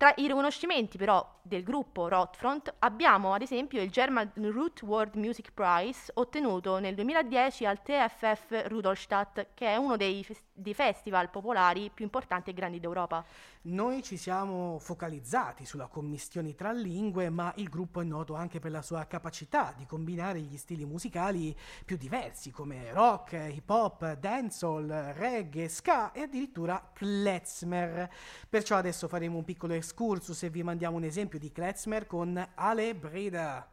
Tra 0.00 0.14
i 0.16 0.26
riconoscimenti 0.26 0.96
però 0.96 1.22
del 1.42 1.62
gruppo 1.62 2.08
Rotfront 2.08 2.72
abbiamo 2.78 3.34
ad 3.34 3.42
esempio 3.42 3.82
il 3.82 3.90
German 3.90 4.32
Root 4.34 4.80
World 4.80 5.14
Music 5.16 5.52
Prize 5.52 6.10
ottenuto 6.14 6.78
nel 6.78 6.94
2010 6.94 7.66
al 7.66 7.82
TFF 7.82 8.64
Rudolstadt 8.68 9.48
che 9.52 9.66
è 9.66 9.76
uno 9.76 9.98
dei, 9.98 10.24
fes- 10.24 10.42
dei 10.54 10.72
festival 10.72 11.28
popolari 11.28 11.90
più 11.92 12.06
importanti 12.06 12.48
e 12.48 12.54
grandi 12.54 12.80
d'Europa. 12.80 13.22
Noi 13.62 14.02
ci 14.02 14.16
siamo 14.16 14.78
focalizzati 14.78 15.66
sulla 15.66 15.86
commistione 15.86 16.54
tra 16.54 16.72
lingue, 16.72 17.28
ma 17.28 17.52
il 17.56 17.68
gruppo 17.68 18.00
è 18.00 18.04
noto 18.04 18.34
anche 18.34 18.58
per 18.58 18.70
la 18.70 18.80
sua 18.80 19.04
capacità 19.04 19.74
di 19.76 19.84
combinare 19.84 20.40
gli 20.40 20.56
stili 20.56 20.86
musicali 20.86 21.54
più 21.84 21.98
diversi 21.98 22.50
come 22.50 22.90
rock, 22.92 23.32
hip 23.52 23.68
hop, 23.68 24.14
dancehall, 24.14 25.12
reggae, 25.12 25.68
ska 25.68 26.10
e 26.12 26.22
addirittura 26.22 26.90
klezmer. 26.90 28.10
Perciò 28.48 28.76
adesso 28.76 29.08
faremo 29.08 29.36
un 29.36 29.44
piccolo 29.44 29.74
excursus 29.74 30.42
e 30.42 30.48
vi 30.48 30.62
mandiamo 30.62 30.96
un 30.96 31.04
esempio 31.04 31.38
di 31.38 31.52
klezmer 31.52 32.06
con 32.06 32.42
Ale 32.54 32.94
Breda. 32.94 33.68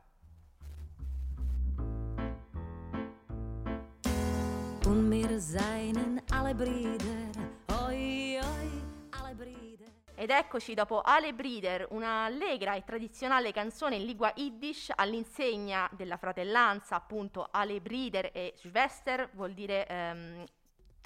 Und 4.85 5.09
wir 5.11 5.39
seien 5.39 6.21
alle 6.31 6.53
Brüder, 6.53 7.46
Ed 10.19 10.31
eccoci 10.31 10.73
dopo 10.73 11.01
Ale 11.01 11.31
Brider, 11.35 11.85
una 11.91 12.23
allegra 12.23 12.73
e 12.73 12.83
tradizionale 12.83 13.51
canzone 13.51 13.97
in 13.97 14.03
lingua 14.03 14.33
Yiddish 14.33 14.91
all'insegna 14.95 15.87
della 15.93 16.17
fratellanza, 16.17 16.95
appunto 16.95 17.47
Ale 17.51 17.81
Brider 17.81 18.31
e 18.33 18.53
Schwester 18.55 19.29
vuol 19.33 19.53
dire 19.53 19.85
ehm, 19.85 20.43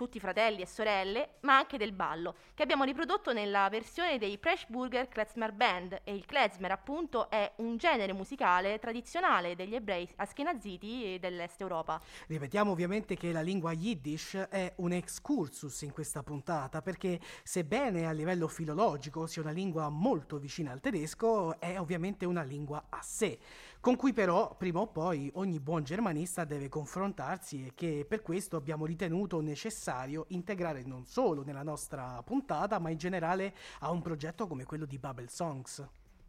tutti 0.02 0.20
fratelli 0.20 0.64
e 0.64 0.66
sorelle, 0.66 1.34
ma 1.42 1.58
anche 1.58 1.78
del 1.78 1.92
ballo, 1.92 2.34
che 2.56 2.64
abbiamo 2.64 2.86
riprodotto 2.86 3.34
nella 3.34 3.70
versione 3.70 4.18
dei 4.18 4.40
Preshburger 4.40 5.08
Klezmer 5.08 5.52
Band 5.52 6.02
e 6.04 6.16
il 6.16 6.26
klezmer 6.26 6.72
appunto 6.72 7.30
è 7.30 7.52
un 7.58 7.78
genere 7.78 8.12
musicale 8.12 8.80
tradizionale 8.80 9.56
degli 9.56 9.76
ebrei 9.76 10.10
askenaziti 10.16 11.20
dell'est 11.20 11.62
Europa. 11.62 12.02
Ripetiamo 12.26 12.72
ovviamente 12.72 13.16
che 13.16 13.32
la 13.32 13.42
lingua 13.42 13.74
Yiddish 13.74 14.48
è 14.50 14.74
un 14.78 14.92
excursus 14.94 15.84
in 15.84 15.92
questa 15.92 16.24
puntata 16.24 16.82
perché 16.82 17.20
sebbene 17.44 18.08
a 18.08 18.12
livello 18.12 18.48
filologico 18.48 19.28
sia 19.28 19.44
una 19.44 19.52
lingua 19.52 19.88
molto 19.90 20.40
vicina 20.40 20.72
al 20.72 20.80
tedesco, 20.80 21.60
è 21.60 21.80
ovviamente 21.80 22.26
una 22.26 22.42
lingua 22.42 22.86
a 22.90 23.04
sé 23.04 23.38
con 23.82 23.96
cui 23.96 24.14
però 24.14 24.56
prima 24.56 24.80
o 24.80 24.86
poi 24.86 25.32
ogni 25.34 25.60
buon 25.60 25.84
germanista 25.84 26.46
deve 26.46 26.70
confrontarsi 26.70 27.66
e 27.66 27.72
che 27.74 28.06
per 28.08 28.22
questo 28.22 28.56
abbiamo 28.56 28.86
ritenuto 28.86 29.42
necessario 29.42 30.26
integrare 30.30 30.84
non 30.84 31.04
solo 31.06 31.44
nella 31.44 31.64
nostra 31.64 32.22
puntata, 32.24 32.78
ma 32.78 32.92
in 32.92 33.00
generale 33.00 33.56
a 33.80 33.90
un 33.90 34.04
progetto 34.04 34.46
come 34.46 34.66
quello 34.66 34.86
di 34.86 35.00
Bubble 35.00 35.30
Songs. 35.30 35.84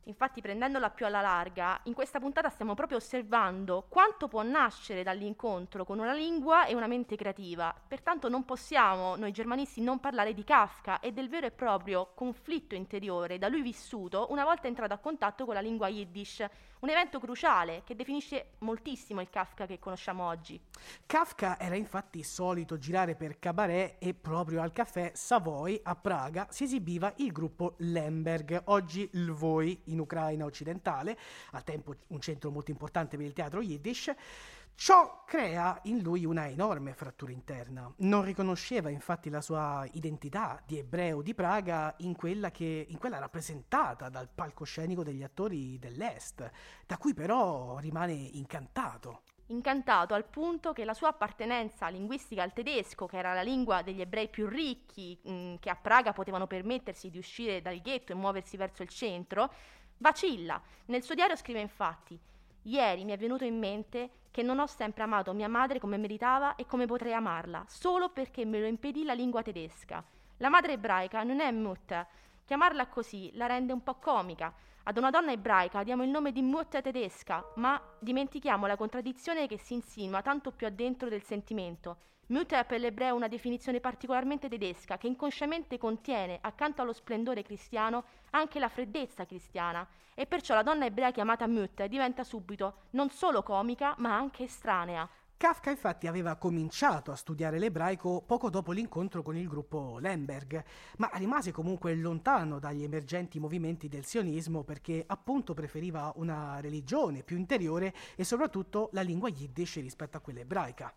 Infatti, 0.07 0.41
prendendola 0.41 0.91
più 0.91 1.07
alla 1.07 1.21
larga, 1.21 1.79
in 1.85 1.93
questa 1.93 2.19
puntata 2.19 2.49
stiamo 2.49 2.75
proprio 2.75 2.97
osservando 2.97 3.85
quanto 3.89 4.27
può 4.27 4.43
nascere 4.43 5.05
dall'incontro 5.05 5.85
con 5.85 6.01
una 6.01 6.13
lingua 6.15 6.65
e 6.65 6.75
una 6.75 6.89
mente 6.89 7.15
creativa. 7.17 7.73
Pertanto 7.87 8.29
non 8.29 8.45
possiamo, 8.45 9.15
noi 9.15 9.31
germanisti, 9.31 9.81
non 9.81 10.01
parlare 10.01 10.33
di 10.33 10.43
Kafka 10.43 10.99
e 11.01 11.13
del 11.13 11.29
vero 11.29 11.47
e 11.47 11.53
proprio 11.53 12.13
conflitto 12.15 12.75
interiore 12.75 13.39
da 13.39 13.47
lui 13.47 13.63
vissuto 13.63 14.27
una 14.31 14.43
volta 14.43 14.67
entrato 14.67 14.95
a 14.95 14.99
contatto 14.99 15.45
con 15.45 15.55
la 15.55 15.61
lingua 15.61 15.87
Yiddish, 15.87 16.45
un 16.83 16.91
evento 16.91 17.21
cruciale 17.21 17.83
che 17.85 17.95
definisce 17.95 18.55
moltissimo 18.59 19.21
il 19.21 19.31
Kafka 19.31 19.67
che 19.67 19.79
conosciamo 19.79 20.27
oggi. 20.27 20.61
Kafka 21.07 21.59
era 21.59 21.77
infatti 21.77 22.25
solito 22.25 22.77
girare 22.77 23.15
per 23.15 23.39
cabaret 23.39 23.97
e 23.99 24.15
proprio 24.15 24.61
al 24.61 24.73
caffè 24.73 25.13
Savoy 25.15 25.81
a 25.85 25.95
Praga 25.95 26.49
si 26.51 26.65
esibiva 26.65 27.13
il 27.19 27.31
gruppo 27.31 27.75
Lemberg, 27.79 28.63
oggi 28.65 29.09
Lvoi 29.13 29.81
in 29.85 30.01
Ucraina 30.01 30.45
occidentale, 30.45 31.17
al 31.53 31.63
tempo 31.63 31.95
un 32.09 32.21
centro 32.21 32.51
molto 32.51 32.73
importante 32.73 33.17
per 33.17 33.27
il 33.27 33.33
teatro 33.33 33.63
Yiddish. 33.63 34.13
Ciò 34.75 35.23
crea 35.25 35.79
in 35.85 36.01
lui 36.01 36.25
una 36.25 36.49
enorme 36.49 36.93
frattura 36.93 37.31
interna. 37.31 37.93
Non 37.99 38.25
riconosceva 38.25 38.91
infatti 38.91 39.31
la 39.31 39.41
sua 39.41 39.87
identità 39.93 40.61
di 40.67 40.79
ebreo 40.79 41.23
di 41.23 41.35
Praga 41.35 41.95
in 41.99 42.17
quella, 42.17 42.51
che, 42.51 42.87
in 42.89 42.99
quella 42.99 43.19
rappresentata 43.19 44.09
dal 44.09 44.29
palcoscenico 44.29 45.05
degli 45.05 45.23
attori 45.23 45.79
dell'Est, 45.79 46.51
da 46.87 46.97
cui 46.99 47.15
però 47.15 47.79
rimane 47.79 48.13
incantato 48.13 49.23
incantato 49.47 50.15
al 50.15 50.25
punto 50.25 50.73
che 50.73 50.85
la 50.85 50.95
sua 50.95 51.09
appartenenza 51.09 51.89
linguistica 51.89 52.43
al 52.43 52.55
tedesco, 52.55 53.05
che 53.05 53.19
era 53.19 53.35
la 53.35 53.43
lingua 53.43 53.83
degli 53.83 54.01
ebrei 54.01 54.29
più 54.29 54.49
ricchi, 54.49 55.19
mh, 55.23 55.33
mm, 55.33 55.55
che 55.61 55.69
a 55.69 55.77
Praga 55.77 56.15
potevano 56.15 56.47
permettersi 56.47 57.11
di 57.11 57.19
uscire 57.19 57.61
dal 57.61 57.79
ghetto 57.83 58.13
e 58.13 58.15
muoversi 58.15 58.57
verso 58.57 58.83
il 58.83 58.89
centro, 58.89 59.53
vacilla. 59.99 60.61
Nel 60.87 61.03
suo 61.03 61.15
diario 61.15 61.37
scrive 61.37 61.61
infatti 61.61 62.19
Ieri 62.63 63.05
mi 63.05 63.13
è 63.13 63.17
venuto 63.17 63.45
in 63.45 63.59
mente 63.59 64.11
che 64.33 64.43
non 64.43 64.59
ho 64.59 64.67
sempre 64.67 65.05
amato 65.05 65.33
mia 65.33 65.49
madre 65.49 65.79
come 65.79 65.99
meritava 65.99 66.57
e 66.57 66.67
come 66.67 66.87
potrei 66.87 67.13
amarla, 67.13 67.65
solo 67.69 68.09
perché 68.09 68.45
me 68.45 68.59
lo 68.59 68.67
impedì 68.67 69.05
la 69.05 69.13
lingua 69.13 69.43
tedesca. 69.43 70.03
La 70.39 70.49
madre 70.49 70.73
ebraica 70.73 71.23
non 71.23 71.39
è 71.39 71.51
Mutter. 71.53 72.05
Chiamarla 72.45 72.89
così 72.89 73.31
la 73.35 73.47
rende 73.47 73.73
un 73.73 73.83
po' 73.83 73.97
comica. 73.97 74.53
Ad 74.85 74.97
una 74.97 75.11
donna 75.11 75.31
ebraica 75.31 75.85
diamo 75.85 76.03
il 76.03 76.09
nome 76.09 76.33
di 76.33 76.43
Mutter 76.43 76.83
tedesca, 76.83 77.45
ma 77.57 77.81
dimentichiamo 78.01 78.67
la 78.67 78.77
contraddizione 78.77 79.47
che 79.47 79.59
si 79.59 79.75
insinua 79.75 80.23
tanto 80.23 80.51
più 80.51 80.67
addentro 80.67 81.09
del 81.09 81.23
sentimento. 81.23 81.99
Mutter 82.33 82.61
è 82.61 82.65
per 82.65 82.81
l'ebreo 82.81 83.15
una 83.15 83.29
definizione 83.29 83.79
particolarmente 83.79 84.49
tedesca 84.49 84.97
che 84.97 85.07
inconsciamente 85.07 85.77
contiene, 85.77 86.39
accanto 86.41 86.81
allo 86.81 86.95
splendore 86.95 87.43
cristiano, 87.43 88.05
anche 88.31 88.59
la 88.59 88.71
freddezza 88.71 89.27
cristiana 89.27 89.87
e 90.15 90.25
perciò 90.25 90.55
la 90.55 90.63
donna 90.63 90.87
ebrea 90.87 91.11
chiamata 91.11 91.47
Mutter 91.47 91.91
diventa 91.91 92.25
subito 92.25 92.85
non 92.93 93.11
solo 93.11 93.43
comica 93.43 93.95
ma 93.99 94.17
anche 94.17 94.45
estranea. 94.45 95.07
Kafka 95.37 95.69
infatti 95.69 96.07
aveva 96.07 96.37
cominciato 96.37 97.11
a 97.11 97.17
studiare 97.17 97.59
l'ebraico 97.59 98.23
poco 98.25 98.49
dopo 98.49 98.73
l'incontro 98.73 99.21
con 99.21 99.37
il 99.37 99.47
gruppo 99.47 99.99
Lemberg, 99.99 100.65
ma 100.99 101.11
rimase 101.15 101.53
comunque 101.53 101.95
lontano 101.95 102.59
dagli 102.59 102.83
emergenti 102.83 103.41
movimenti 103.41 103.89
del 103.89 104.07
sionismo 104.07 104.63
perché 104.63 105.05
appunto 105.07 105.53
preferiva 105.53 106.11
una 106.17 106.61
religione 106.61 107.25
più 107.25 107.37
interiore 107.37 107.93
e 108.15 108.25
soprattutto 108.25 108.89
la 108.93 109.03
lingua 109.03 109.29
yiddish 109.29 109.75
rispetto 109.83 110.17
a 110.17 110.21
quella 110.21 110.41
ebraica. 110.41 110.95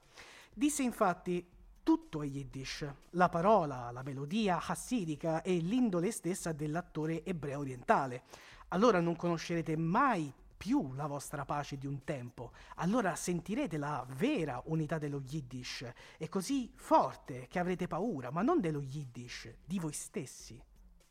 Disse 0.57 0.83
infatti 0.83 1.45
tutto 1.83 2.21
è 2.21 2.25
Yiddish, 2.25 2.89
la 3.09 3.27
parola, 3.27 3.91
la 3.91 4.03
melodia 4.03 4.65
hassidica 4.65 5.41
e 5.41 5.57
l'indole 5.57 6.11
stessa 6.11 6.53
dell'attore 6.53 7.25
ebreo 7.25 7.59
orientale. 7.59 8.23
Allora 8.69 9.01
non 9.01 9.17
conoscerete 9.17 9.75
mai 9.75 10.33
più 10.55 10.93
la 10.93 11.07
vostra 11.07 11.43
pace 11.43 11.77
di 11.77 11.87
un 11.87 12.05
tempo, 12.05 12.53
allora 12.75 13.15
sentirete 13.15 13.77
la 13.77 14.05
vera 14.15 14.61
unità 14.67 14.97
dello 14.97 15.21
Yiddish, 15.27 15.91
è 16.17 16.29
così 16.29 16.71
forte 16.73 17.47
che 17.49 17.59
avrete 17.59 17.87
paura, 17.87 18.31
ma 18.31 18.41
non 18.41 18.61
dello 18.61 18.79
Yiddish, 18.79 19.53
di 19.65 19.77
voi 19.77 19.91
stessi. 19.91 20.57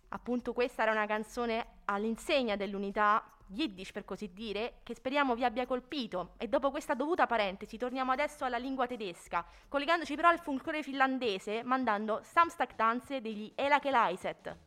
Appunto 0.09 0.55
questa 0.55 0.85
era 0.85 0.93
una 0.93 1.07
canzone 1.07 1.67
all'insegna 1.85 2.57
dell'unità 2.57 3.34
Yiddish 3.49 3.93
per 3.93 4.05
così 4.05 4.33
dire, 4.33 4.81
che 4.83 4.95
speriamo 4.95 5.35
vi 5.35 5.45
abbia 5.45 5.67
colpito. 5.67 6.35
E 6.39 6.49
dopo 6.49 6.71
questa 6.71 6.95
dovuta 6.95 7.27
parentesi 7.27 7.77
torniamo 7.77 8.13
adesso 8.13 8.45
alla 8.45 8.57
lingua 8.59 8.87
tedesca, 8.87 9.45
collegandoci 9.69 10.15
però 10.17 10.29
al 10.29 10.41
folklore 10.41 10.83
finlandese, 10.83 11.63
mandando 11.63 12.21
Samstag 12.23 12.75
Dance 12.75 13.21
degli 13.21 13.53
Ela 13.55 13.79
Kelaiset. 13.79 14.64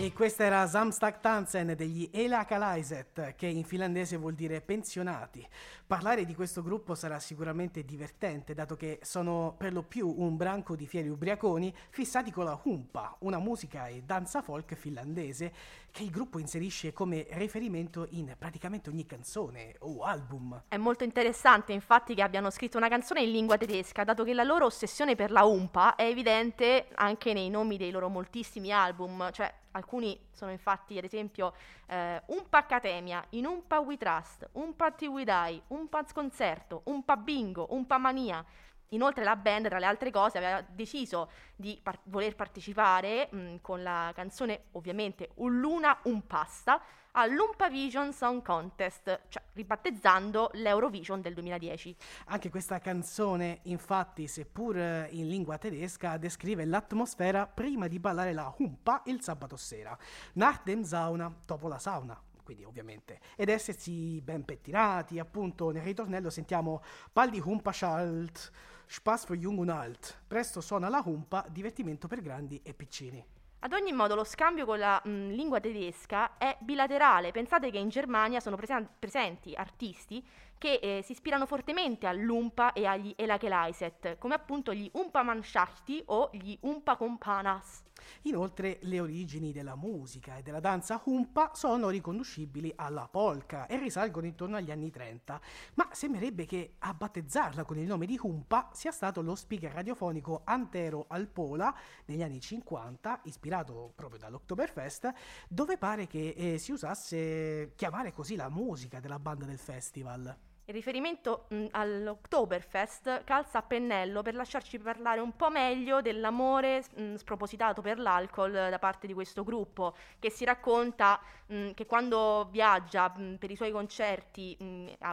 E 0.00 0.12
questa 0.12 0.44
era 0.44 0.64
Samstag 0.68 1.18
Tansen 1.18 1.74
degli 1.76 2.08
Elakalaiset, 2.12 3.34
che 3.34 3.46
in 3.48 3.64
finlandese 3.64 4.16
vuol 4.16 4.34
dire 4.34 4.60
pensionati. 4.60 5.44
Parlare 5.88 6.24
di 6.24 6.36
questo 6.36 6.62
gruppo 6.62 6.94
sarà 6.94 7.18
sicuramente 7.18 7.84
divertente, 7.84 8.54
dato 8.54 8.76
che 8.76 9.00
sono 9.02 9.56
per 9.58 9.72
lo 9.72 9.82
più 9.82 10.14
un 10.16 10.36
branco 10.36 10.76
di 10.76 10.86
fieri 10.86 11.08
ubriaconi 11.08 11.74
fissati 11.90 12.30
con 12.30 12.44
la 12.44 12.60
humpa, 12.62 13.16
una 13.20 13.40
musica 13.40 13.88
e 13.88 14.02
danza 14.04 14.40
folk 14.40 14.76
finlandese 14.76 15.52
che 15.90 16.04
il 16.04 16.10
gruppo 16.10 16.38
inserisce 16.38 16.92
come 16.92 17.26
riferimento 17.30 18.06
in 18.10 18.36
praticamente 18.38 18.90
ogni 18.90 19.04
canzone 19.04 19.74
o 19.80 20.02
album. 20.02 20.62
È 20.68 20.76
molto 20.76 21.02
interessante 21.02 21.72
infatti 21.72 22.14
che 22.14 22.22
abbiano 22.22 22.50
scritto 22.50 22.76
una 22.76 22.88
canzone 22.88 23.22
in 23.22 23.32
lingua 23.32 23.58
tedesca, 23.58 24.04
dato 24.04 24.22
che 24.22 24.32
la 24.32 24.44
loro 24.44 24.66
ossessione 24.66 25.16
per 25.16 25.32
la 25.32 25.44
humpa 25.44 25.96
è 25.96 26.04
evidente 26.04 26.86
anche 26.94 27.32
nei 27.32 27.50
nomi 27.50 27.76
dei 27.76 27.90
loro 27.90 28.08
moltissimi 28.08 28.70
album, 28.70 29.32
cioè 29.32 29.52
alcuni 29.78 30.18
sono 30.32 30.50
infatti 30.50 30.98
ad 30.98 31.04
esempio 31.04 31.54
eh, 31.86 32.22
un 32.26 32.48
Paccatemia, 32.48 33.24
in 33.30 33.46
un 33.46 33.66
Pa 33.66 33.78
We 33.80 33.96
Trust, 33.96 34.48
un 34.52 34.76
Pa 34.76 34.94
We 35.00 35.24
Die, 35.24 35.62
un 35.68 35.88
Pa 35.88 36.04
Sconcerto, 36.06 36.82
un 36.84 37.04
Pa 37.04 37.16
Bingo, 37.16 37.68
un 37.70 37.86
Pa 37.86 37.98
Mania. 37.98 38.44
Inoltre 38.92 39.22
la 39.22 39.36
band, 39.36 39.68
tra 39.68 39.78
le 39.78 39.84
altre 39.84 40.10
cose, 40.10 40.38
aveva 40.38 40.62
deciso 40.66 41.30
di 41.54 41.78
par- 41.82 42.00
voler 42.04 42.34
partecipare 42.34 43.28
mh, 43.30 43.56
con 43.60 43.82
la 43.82 44.12
canzone 44.14 44.64
ovviamente 44.72 45.30
Un 45.34 45.60
Luna, 45.60 45.98
un 46.04 46.26
Pasta 46.26 46.80
all'Umpavision 47.18 48.12
Song 48.12 48.42
Contest, 48.42 49.22
cioè 49.28 49.42
ribattezzando 49.54 50.50
l'Eurovision 50.54 51.20
del 51.20 51.34
2010. 51.34 51.96
Anche 52.26 52.48
questa 52.48 52.78
canzone, 52.78 53.60
infatti, 53.64 54.28
seppur 54.28 54.76
in 54.76 55.28
lingua 55.28 55.58
tedesca, 55.58 56.16
descrive 56.16 56.64
l'atmosfera 56.64 57.46
prima 57.46 57.88
di 57.88 57.98
ballare 57.98 58.32
la 58.32 58.54
Humpa 58.56 59.02
il 59.06 59.20
sabato 59.20 59.56
sera. 59.56 59.98
Nach 60.34 60.62
dem 60.62 60.84
Sauna, 60.84 61.32
dopo 61.44 61.68
la 61.68 61.78
sauna 61.78 62.20
quindi 62.48 62.64
ovviamente, 62.64 63.20
ed 63.36 63.50
essersi 63.50 64.22
ben 64.22 64.42
pettinati, 64.42 65.18
appunto 65.18 65.70
nel 65.70 65.82
ritornello 65.82 66.30
sentiamo 66.30 66.82
Pal 67.12 67.28
di 67.28 67.40
Humpa 67.40 67.72
Schalt, 67.72 68.50
Spaß 68.86 69.26
für 69.26 69.36
Jung 69.36 69.58
und 69.58 69.68
Alt, 69.68 70.22
presto 70.26 70.62
suona 70.62 70.88
la 70.88 71.02
humpa, 71.04 71.44
divertimento 71.50 72.08
per 72.08 72.22
grandi 72.22 72.58
e 72.62 72.72
piccini. 72.72 73.22
Ad 73.60 73.72
ogni 73.72 73.92
modo 73.92 74.14
lo 74.14 74.22
scambio 74.22 74.64
con 74.64 74.78
la 74.78 75.00
mh, 75.02 75.30
lingua 75.30 75.58
tedesca 75.58 76.38
è 76.38 76.56
bilaterale. 76.60 77.32
Pensate 77.32 77.72
che 77.72 77.78
in 77.78 77.88
Germania 77.88 78.38
sono 78.38 78.54
presen- 78.54 78.88
presenti 79.00 79.52
artisti 79.52 80.24
che 80.56 80.74
eh, 80.80 81.02
si 81.02 81.10
ispirano 81.10 81.44
fortemente 81.44 82.06
all'Umpa 82.06 82.72
e 82.72 82.86
agli 82.86 83.12
Elakelaiset, 83.16 84.16
come 84.18 84.34
appunto 84.34 84.72
gli 84.72 84.88
Umpamannschafti 84.92 86.02
o 86.06 86.30
gli 86.32 86.56
Umpa 86.60 86.94
Companas. 86.96 87.82
Inoltre 88.22 88.78
le 88.82 89.00
origini 89.00 89.52
della 89.52 89.76
musica 89.76 90.36
e 90.36 90.42
della 90.42 90.60
danza 90.60 91.00
humpa 91.04 91.52
sono 91.54 91.88
riconducibili 91.88 92.72
alla 92.76 93.08
polka 93.08 93.66
e 93.66 93.78
risalgono 93.78 94.26
intorno 94.26 94.56
agli 94.56 94.70
anni 94.70 94.90
30, 94.90 95.40
ma 95.74 95.88
sembrerebbe 95.92 96.46
che 96.46 96.74
a 96.78 96.94
battezzarla 96.94 97.64
con 97.64 97.78
il 97.78 97.86
nome 97.86 98.06
di 98.06 98.18
humpa 98.20 98.70
sia 98.72 98.90
stato 98.90 99.22
lo 99.22 99.34
speaker 99.34 99.72
radiofonico 99.72 100.42
Antero 100.44 101.06
Alpola 101.08 101.74
negli 102.06 102.22
anni 102.22 102.40
50, 102.40 103.20
ispirato 103.24 103.92
proprio 103.94 104.18
dall'Oktoberfest, 104.18 105.12
dove 105.48 105.78
pare 105.78 106.06
che 106.06 106.34
eh, 106.36 106.58
si 106.58 106.72
usasse 106.72 107.72
chiamare 107.74 108.12
così 108.12 108.36
la 108.36 108.48
musica 108.48 109.00
della 109.00 109.18
banda 109.18 109.44
del 109.44 109.58
festival. 109.58 110.47
Il 110.68 110.74
riferimento 110.74 111.46
mh, 111.48 111.64
all'Oktoberfest 111.70 113.24
calza 113.24 113.56
a 113.56 113.62
pennello 113.62 114.20
per 114.20 114.34
lasciarci 114.34 114.78
parlare 114.78 115.18
un 115.18 115.34
po' 115.34 115.48
meglio 115.48 116.02
dell'amore 116.02 116.84
mh, 116.94 117.14
spropositato 117.14 117.80
per 117.80 117.98
l'alcol 117.98 118.52
da 118.52 118.78
parte 118.78 119.06
di 119.06 119.14
questo 119.14 119.44
gruppo, 119.44 119.96
che 120.18 120.28
si 120.28 120.44
racconta 120.44 121.18
mh, 121.46 121.70
che 121.70 121.86
quando 121.86 122.48
viaggia 122.50 123.10
per 123.38 123.50
i 123.50 123.56
suoi 123.56 123.70
concerti 123.70 124.58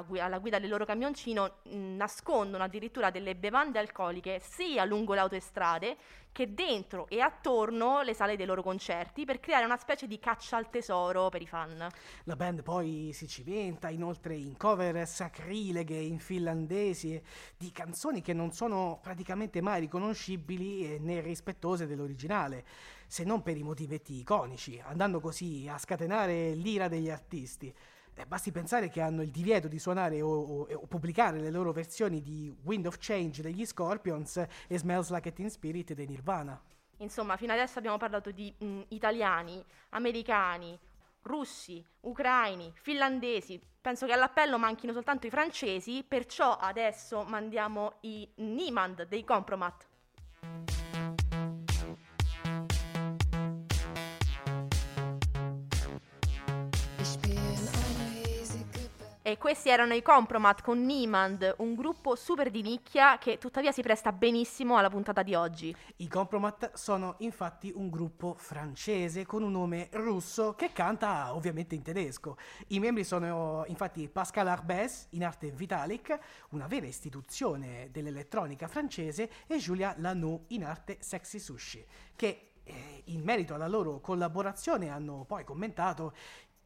gu- 0.05 0.19
alla 0.19 0.39
guida 0.39 0.59
del 0.59 0.69
loro 0.69 0.83
camioncino 0.83 1.59
nascondono 1.69 2.62
addirittura 2.62 3.09
delle 3.09 3.33
bevande 3.33 3.79
alcoliche 3.79 4.41
sia 4.41 4.83
lungo 4.83 5.13
le 5.13 5.21
autostrade 5.21 5.95
che 6.36 6.54
dentro 6.54 7.08
e 7.08 7.22
attorno 7.22 8.01
le 8.01 8.13
sale 8.13 8.36
dei 8.36 8.46
loro 8.46 8.62
concerti 8.62 9.24
per 9.24 9.39
creare 9.39 9.63
una 9.63 9.78
specie 9.78 10.06
di 10.06 10.19
caccia 10.19 10.58
al 10.58 10.69
tesoro 10.69 11.30
per 11.30 11.41
i 11.41 11.48
fan. 11.48 11.88
La 12.26 12.36
band 12.36 12.62
poi 12.62 13.12
si 13.13 13.26
cimenta 13.26 13.88
inoltre 13.88 14.36
in 14.36 14.58
cover 14.58 15.08
sacrileghe 15.08 15.95
in 15.95 16.19
finlandesi 16.19 17.24
di 17.56 17.71
canzoni 17.71 18.21
che 18.21 18.34
non 18.34 18.52
sono 18.52 19.00
praticamente 19.02 19.62
mai 19.62 19.80
riconoscibili 19.80 21.00
né 21.00 21.21
rispettose 21.21 21.88
dell'originale, 21.88 22.65
se 23.08 23.24
non 23.24 23.41
per 23.41 23.56
i 23.56 23.63
motivetti 23.63 24.19
iconici, 24.19 24.78
andando 24.86 25.21
così 25.21 25.69
a 25.69 25.78
scatenare 25.78 26.54
l'ira 26.54 26.89
degli 26.89 27.10
artisti. 27.10 27.74
Eh, 28.17 28.25
basti 28.25 28.51
pensare 28.51 28.88
che 28.88 29.01
hanno 29.01 29.21
il 29.21 29.30
divieto 29.30 29.67
di 29.67 29.78
suonare 29.78 30.21
o, 30.21 30.30
o, 30.30 30.67
o, 30.71 30.88
pubblicare 30.88 31.39
le 31.39 31.51
loro 31.51 31.73
versioni 31.73 32.21
di 32.21 32.56
Wind 32.63 32.86
of 32.86 32.95
Change 32.97 33.41
degli 33.41 33.65
Scorpions 33.65 34.38
e 34.67 34.78
Smells 34.78 35.12
Like 35.12 35.28
a 35.28 35.32
Teen 35.34 35.49
Spirit 35.49 35.93
dei 35.93 36.08
Nirvana. 36.08 36.60
Insomma, 36.99 37.36
fino 37.36 37.51
adesso 37.51 37.78
abbiamo 37.78 37.97
parlato 37.97 38.32
di 38.32 38.54
mh, 38.58 38.84
italiani, 38.89 39.62
americani, 39.89 40.80
russi, 41.23 41.86
ucraini, 42.01 42.71
finlandesi. 42.75 43.62
Penso 43.82 44.06
che 44.06 44.13
all'appello 44.13 44.58
manchino 44.58 44.93
soltanto 44.93 45.28
i 45.28 45.30
francesi, 45.30 46.06
perciò 46.08 46.56
adesso 46.56 47.23
mandiamo 47.23 47.97
i 48.01 48.28
Niemand 48.36 49.08
dei 49.08 49.25
Compromat. 49.25 49.88
E 59.27 59.39
questi 59.39 59.69
erano 59.69 59.95
i 59.95 60.03
Compromat 60.03 60.61
con 60.61 60.85
Niemand, 60.85 61.55
un 61.57 61.73
gruppo 61.73 62.15
super 62.15 62.51
di 62.51 62.61
nicchia 62.61 63.17
che 63.17 63.39
tuttavia 63.39 63.71
si 63.71 63.81
presta 63.81 64.11
benissimo 64.11 64.77
alla 64.77 64.91
puntata 64.91 65.23
di 65.23 65.33
oggi. 65.33 65.75
I 65.95 66.07
Compromat 66.07 66.75
sono 66.75 67.15
infatti 67.17 67.71
un 67.73 67.89
gruppo 67.89 68.35
francese 68.38 69.25
con 69.25 69.41
un 69.41 69.53
nome 69.53 69.89
russo 69.93 70.53
che 70.53 70.71
canta 70.71 71.33
ovviamente 71.33 71.73
in 71.73 71.81
tedesco. 71.81 72.38
I 72.67 72.77
membri 72.77 73.03
sono 73.03 73.63
infatti 73.65 74.07
Pascal 74.09 74.47
Arbès, 74.47 75.07
in 75.13 75.25
arte 75.25 75.49
Vitalik, 75.49 76.19
una 76.49 76.67
vera 76.67 76.85
istituzione 76.85 77.89
dell'elettronica 77.89 78.67
francese, 78.67 79.27
e 79.47 79.57
Julia 79.57 79.95
Lanoux, 79.97 80.43
in 80.49 80.63
arte 80.63 80.97
Sexy 80.99 81.39
Sushi, 81.39 81.83
che 82.15 82.51
eh, 82.65 83.01
in 83.05 83.21
merito 83.21 83.53
alla 83.53 83.67
loro 83.67 83.99
collaborazione 83.99 84.89
hanno 84.89 85.23
poi 85.25 85.43
commentato 85.43 86.13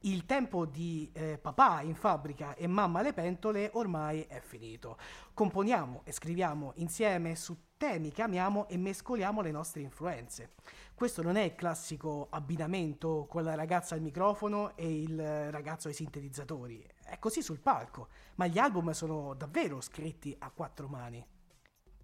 il 0.03 0.25
tempo 0.25 0.65
di 0.65 1.09
eh, 1.13 1.37
papà 1.37 1.81
in 1.81 1.95
fabbrica 1.95 2.55
e 2.55 2.67
mamma 2.67 2.99
alle 2.99 3.13
pentole 3.13 3.69
ormai 3.73 4.21
è 4.21 4.39
finito. 4.39 4.97
Componiamo 5.33 6.01
e 6.05 6.11
scriviamo 6.11 6.73
insieme 6.75 7.35
su 7.35 7.57
temi 7.75 8.11
che 8.11 8.21
amiamo 8.21 8.67
e 8.67 8.77
mescoliamo 8.77 9.41
le 9.41 9.51
nostre 9.51 9.81
influenze. 9.81 10.53
Questo 10.93 11.21
non 11.21 11.35
è 11.35 11.43
il 11.43 11.55
classico 11.55 12.27
abbinamento 12.29 13.25
con 13.29 13.43
la 13.43 13.55
ragazza 13.55 13.95
al 13.95 14.01
microfono 14.01 14.75
e 14.75 15.01
il 15.01 15.51
ragazzo 15.51 15.87
ai 15.87 15.93
sintetizzatori. 15.93 16.85
È 17.03 17.17
così 17.19 17.41
sul 17.41 17.59
palco, 17.59 18.09
ma 18.35 18.47
gli 18.47 18.57
album 18.57 18.91
sono 18.91 19.33
davvero 19.33 19.81
scritti 19.81 20.35
a 20.39 20.49
quattro 20.51 20.87
mani. 20.87 21.25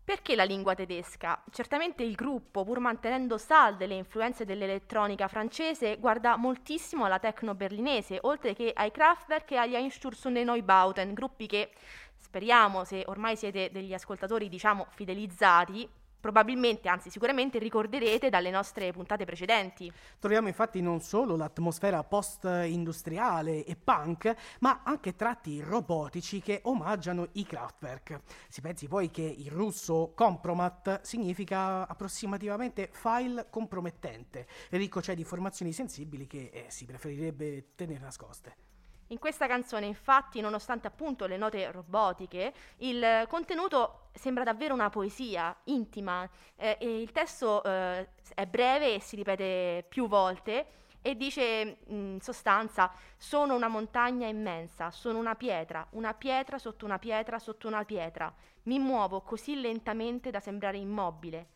Perché 0.05 0.35
la 0.35 0.43
lingua 0.43 0.75
tedesca? 0.75 1.41
Certamente 1.49 2.03
il 2.03 2.13
gruppo, 2.13 2.63
pur 2.63 2.77
mantenendo 2.77 3.39
salde 3.39 3.87
le 3.87 3.95
influenze 3.95 4.45
dell'elettronica 4.45 5.27
francese, 5.27 5.97
guarda 5.97 6.35
moltissimo 6.37 7.05
alla 7.05 7.17
techno 7.17 7.55
berlinese, 7.55 8.19
oltre 8.21 8.53
che 8.53 8.71
ai 8.71 8.91
Kraftwerk 8.91 9.49
e 9.49 9.57
agli 9.57 9.73
Einsturz 9.73 10.25
und 10.25 10.37
Neubauten, 10.37 11.15
gruppi 11.15 11.47
che 11.47 11.71
speriamo, 12.19 12.83
se 12.83 13.01
ormai 13.07 13.35
siete 13.35 13.71
degli 13.71 13.95
ascoltatori 13.95 14.47
diciamo 14.47 14.85
fidelizzati, 14.91 15.89
probabilmente, 16.25 16.89
anzi 16.89 17.11
sicuramente 17.11 17.59
ricorderete 17.59 18.31
dalle 18.31 18.49
nostre 18.49 18.91
puntate 18.91 19.25
precedenti. 19.25 19.93
Troviamo 20.17 20.47
infatti 20.47 20.81
non 20.81 20.99
solo 20.99 21.35
l'atmosfera 21.35 22.03
post-industriale 22.03 23.63
e 23.63 23.75
punk, 23.75 24.33
ma 24.61 24.81
anche 24.83 25.15
tratti 25.15 25.61
robotici 25.61 26.41
che 26.41 26.61
omaggiano 26.63 27.27
i 27.33 27.45
Kraftwerk. 27.45 28.21
Si 28.49 28.61
pensi 28.61 28.87
poi 28.87 29.11
che 29.11 29.21
il 29.21 29.51
russo 29.51 30.13
compromat 30.15 31.01
significa 31.01 31.87
approssimativamente 31.87 32.89
file 32.91 33.45
compromettente, 33.51 34.47
ricco 34.71 35.03
cioè 35.03 35.13
di 35.13 35.21
informazioni 35.21 35.73
sensibili 35.73 36.25
che 36.25 36.49
eh, 36.51 36.65
si 36.69 36.85
preferirebbe 36.85 37.75
tenere 37.75 37.99
nascoste. 37.99 38.64
In 39.09 39.19
questa 39.19 39.45
canzone, 39.45 39.85
infatti, 39.85 40.41
nonostante 40.41 40.87
appunto 40.87 41.27
le 41.27 41.37
note 41.37 41.71
robotiche, 41.71 42.53
il 42.77 43.25
contenuto 43.27 44.09
sembra 44.13 44.43
davvero 44.43 44.73
una 44.73 44.89
poesia 44.89 45.55
intima 45.65 46.27
eh, 46.55 46.77
e 46.79 47.01
il 47.01 47.11
testo 47.11 47.63
eh, 47.63 48.09
è 48.33 48.45
breve 48.47 48.95
e 48.95 48.99
si 48.99 49.15
ripete 49.15 49.85
più 49.87 50.07
volte 50.07 50.67
e 51.01 51.15
dice 51.15 51.77
in 51.85 52.17
sostanza 52.19 52.91
sono 53.15 53.53
una 53.53 53.67
montagna 53.67 54.27
immensa, 54.27 54.89
sono 54.89 55.19
una 55.19 55.35
pietra, 55.35 55.85
una 55.91 56.15
pietra 56.15 56.57
sotto 56.57 56.85
una 56.85 56.97
pietra 56.97 57.37
sotto 57.37 57.67
una 57.67 57.85
pietra, 57.85 58.33
mi 58.63 58.79
muovo 58.79 59.21
così 59.21 59.61
lentamente 59.61 60.31
da 60.31 60.39
sembrare 60.39 60.77
immobile, 60.77 61.47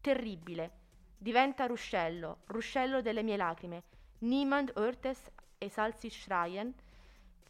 terribile, 0.00 0.70
diventa 1.18 1.66
ruscello, 1.66 2.38
ruscello 2.46 3.02
delle 3.02 3.22
mie 3.22 3.36
lacrime, 3.36 3.82
Niemand 4.20 4.72
hört 4.74 5.04
es, 5.04 5.30
es 5.58 5.76
als 5.76 6.00
schreien, 6.08 6.74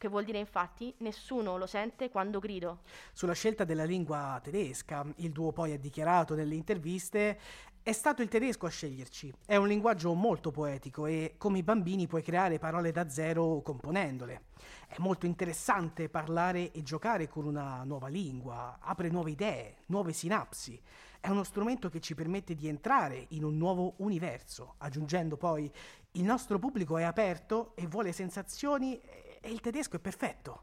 che 0.04 0.10
vuol 0.10 0.24
dire 0.24 0.38
infatti 0.38 0.94
nessuno 0.98 1.56
lo 1.56 1.66
sente 1.66 2.10
quando 2.10 2.38
grido. 2.38 2.80
Sulla 3.14 3.32
scelta 3.32 3.64
della 3.64 3.84
lingua 3.84 4.38
tedesca, 4.42 5.02
il 5.16 5.32
duo 5.32 5.50
poi 5.50 5.72
ha 5.72 5.78
dichiarato 5.78 6.34
nelle 6.34 6.54
interviste 6.54 7.38
è 7.82 7.92
stato 7.92 8.20
il 8.20 8.28
tedesco 8.28 8.66
a 8.66 8.70
sceglierci. 8.70 9.32
È 9.46 9.56
un 9.56 9.66
linguaggio 9.66 10.12
molto 10.12 10.50
poetico 10.50 11.06
e 11.06 11.34
come 11.38 11.58
i 11.58 11.62
bambini 11.62 12.06
puoi 12.06 12.22
creare 12.22 12.58
parole 12.58 12.92
da 12.92 13.08
zero 13.08 13.62
componendole. 13.62 14.42
È 14.86 14.96
molto 14.98 15.24
interessante 15.24 16.10
parlare 16.10 16.72
e 16.72 16.82
giocare 16.82 17.28
con 17.28 17.46
una 17.46 17.82
nuova 17.84 18.08
lingua, 18.08 18.78
apre 18.80 19.08
nuove 19.08 19.30
idee, 19.30 19.76
nuove 19.86 20.12
sinapsi. 20.12 20.80
È 21.20 21.28
uno 21.28 21.44
strumento 21.44 21.88
che 21.88 22.00
ci 22.00 22.14
permette 22.14 22.54
di 22.54 22.68
entrare 22.68 23.24
in 23.30 23.44
un 23.44 23.56
nuovo 23.56 23.94
universo, 23.98 24.74
aggiungendo 24.78 25.38
poi 25.38 25.70
il 26.16 26.24
nostro 26.24 26.58
pubblico 26.58 26.96
è 26.96 27.02
aperto 27.02 27.72
e 27.74 27.86
vuole 27.86 28.12
sensazioni 28.12 29.00
e 29.44 29.50
il 29.50 29.60
tedesco 29.60 29.96
è 29.96 30.00
perfetto. 30.00 30.62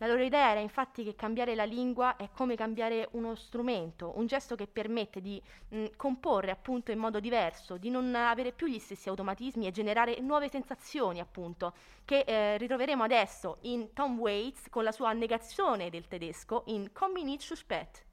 La 0.00 0.06
loro 0.06 0.22
idea 0.22 0.50
era 0.50 0.60
infatti 0.60 1.02
che 1.02 1.16
cambiare 1.16 1.56
la 1.56 1.64
lingua 1.64 2.14
è 2.14 2.28
come 2.32 2.54
cambiare 2.54 3.08
uno 3.12 3.34
strumento, 3.34 4.12
un 4.16 4.26
gesto 4.26 4.54
che 4.54 4.68
permette 4.68 5.20
di 5.20 5.42
mh, 5.70 5.86
comporre 5.96 6.52
appunto 6.52 6.92
in 6.92 6.98
modo 6.98 7.18
diverso, 7.18 7.78
di 7.78 7.90
non 7.90 8.14
avere 8.14 8.52
più 8.52 8.68
gli 8.68 8.78
stessi 8.78 9.08
automatismi 9.08 9.66
e 9.66 9.72
generare 9.72 10.20
nuove 10.20 10.48
sensazioni 10.48 11.18
appunto, 11.18 11.74
che 12.04 12.20
eh, 12.20 12.58
ritroveremo 12.58 13.02
adesso 13.02 13.58
in 13.62 13.92
Tom 13.92 14.18
Waits 14.20 14.68
con 14.70 14.84
la 14.84 14.92
sua 14.92 15.12
negazione 15.14 15.90
del 15.90 16.06
tedesco 16.06 16.62
in 16.66 16.92
Komm 16.92 17.16
nicht 17.24 17.42
zu 17.42 17.56
spät. 17.56 18.04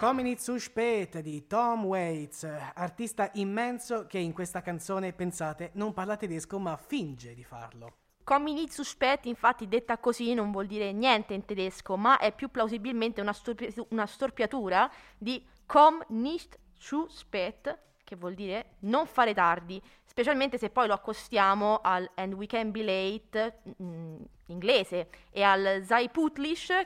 Coming 0.00 0.38
zu 0.38 0.56
spät 0.58 1.20
di 1.20 1.46
Tom 1.46 1.84
Waits, 1.84 2.44
artista 2.72 3.28
immenso 3.34 4.06
che 4.06 4.16
in 4.16 4.32
questa 4.32 4.62
canzone, 4.62 5.12
pensate, 5.12 5.72
non 5.74 5.92
parla 5.92 6.16
tedesco 6.16 6.58
ma 6.58 6.74
finge 6.78 7.34
di 7.34 7.44
farlo. 7.44 7.96
Coming 8.24 8.66
zu 8.70 8.82
spät, 8.82 9.26
infatti, 9.26 9.68
detta 9.68 9.98
così 9.98 10.32
non 10.32 10.52
vuol 10.52 10.64
dire 10.64 10.92
niente 10.92 11.34
in 11.34 11.44
tedesco, 11.44 11.98
ma 11.98 12.16
è 12.16 12.34
più 12.34 12.50
plausibilmente 12.50 13.20
una, 13.20 13.34
storpi- 13.34 13.74
una 13.90 14.06
storpiatura 14.06 14.90
di 15.18 15.46
Komm 15.66 16.00
nicht 16.08 16.58
zu 16.78 17.06
spät, 17.10 17.78
che 18.02 18.16
vuol 18.16 18.32
dire 18.32 18.76
non 18.80 19.04
fare 19.04 19.34
tardi, 19.34 19.82
specialmente 20.10 20.58
se 20.58 20.70
poi 20.70 20.88
lo 20.88 20.94
accostiamo 20.94 21.78
al 21.80 22.10
And 22.16 22.32
we 22.32 22.46
can 22.46 22.72
be 22.72 22.82
late 22.82 23.60
mh, 23.62 23.84
mm, 23.84 24.16
inglese 24.46 25.08
e 25.30 25.42
al 25.42 25.82
sei 25.84 26.10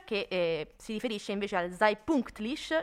che 0.05 0.27
eh, 0.29 0.73
si 0.77 0.93
riferisce 0.93 1.31
invece 1.31 1.55
al 1.55 1.71
sei 1.71 1.97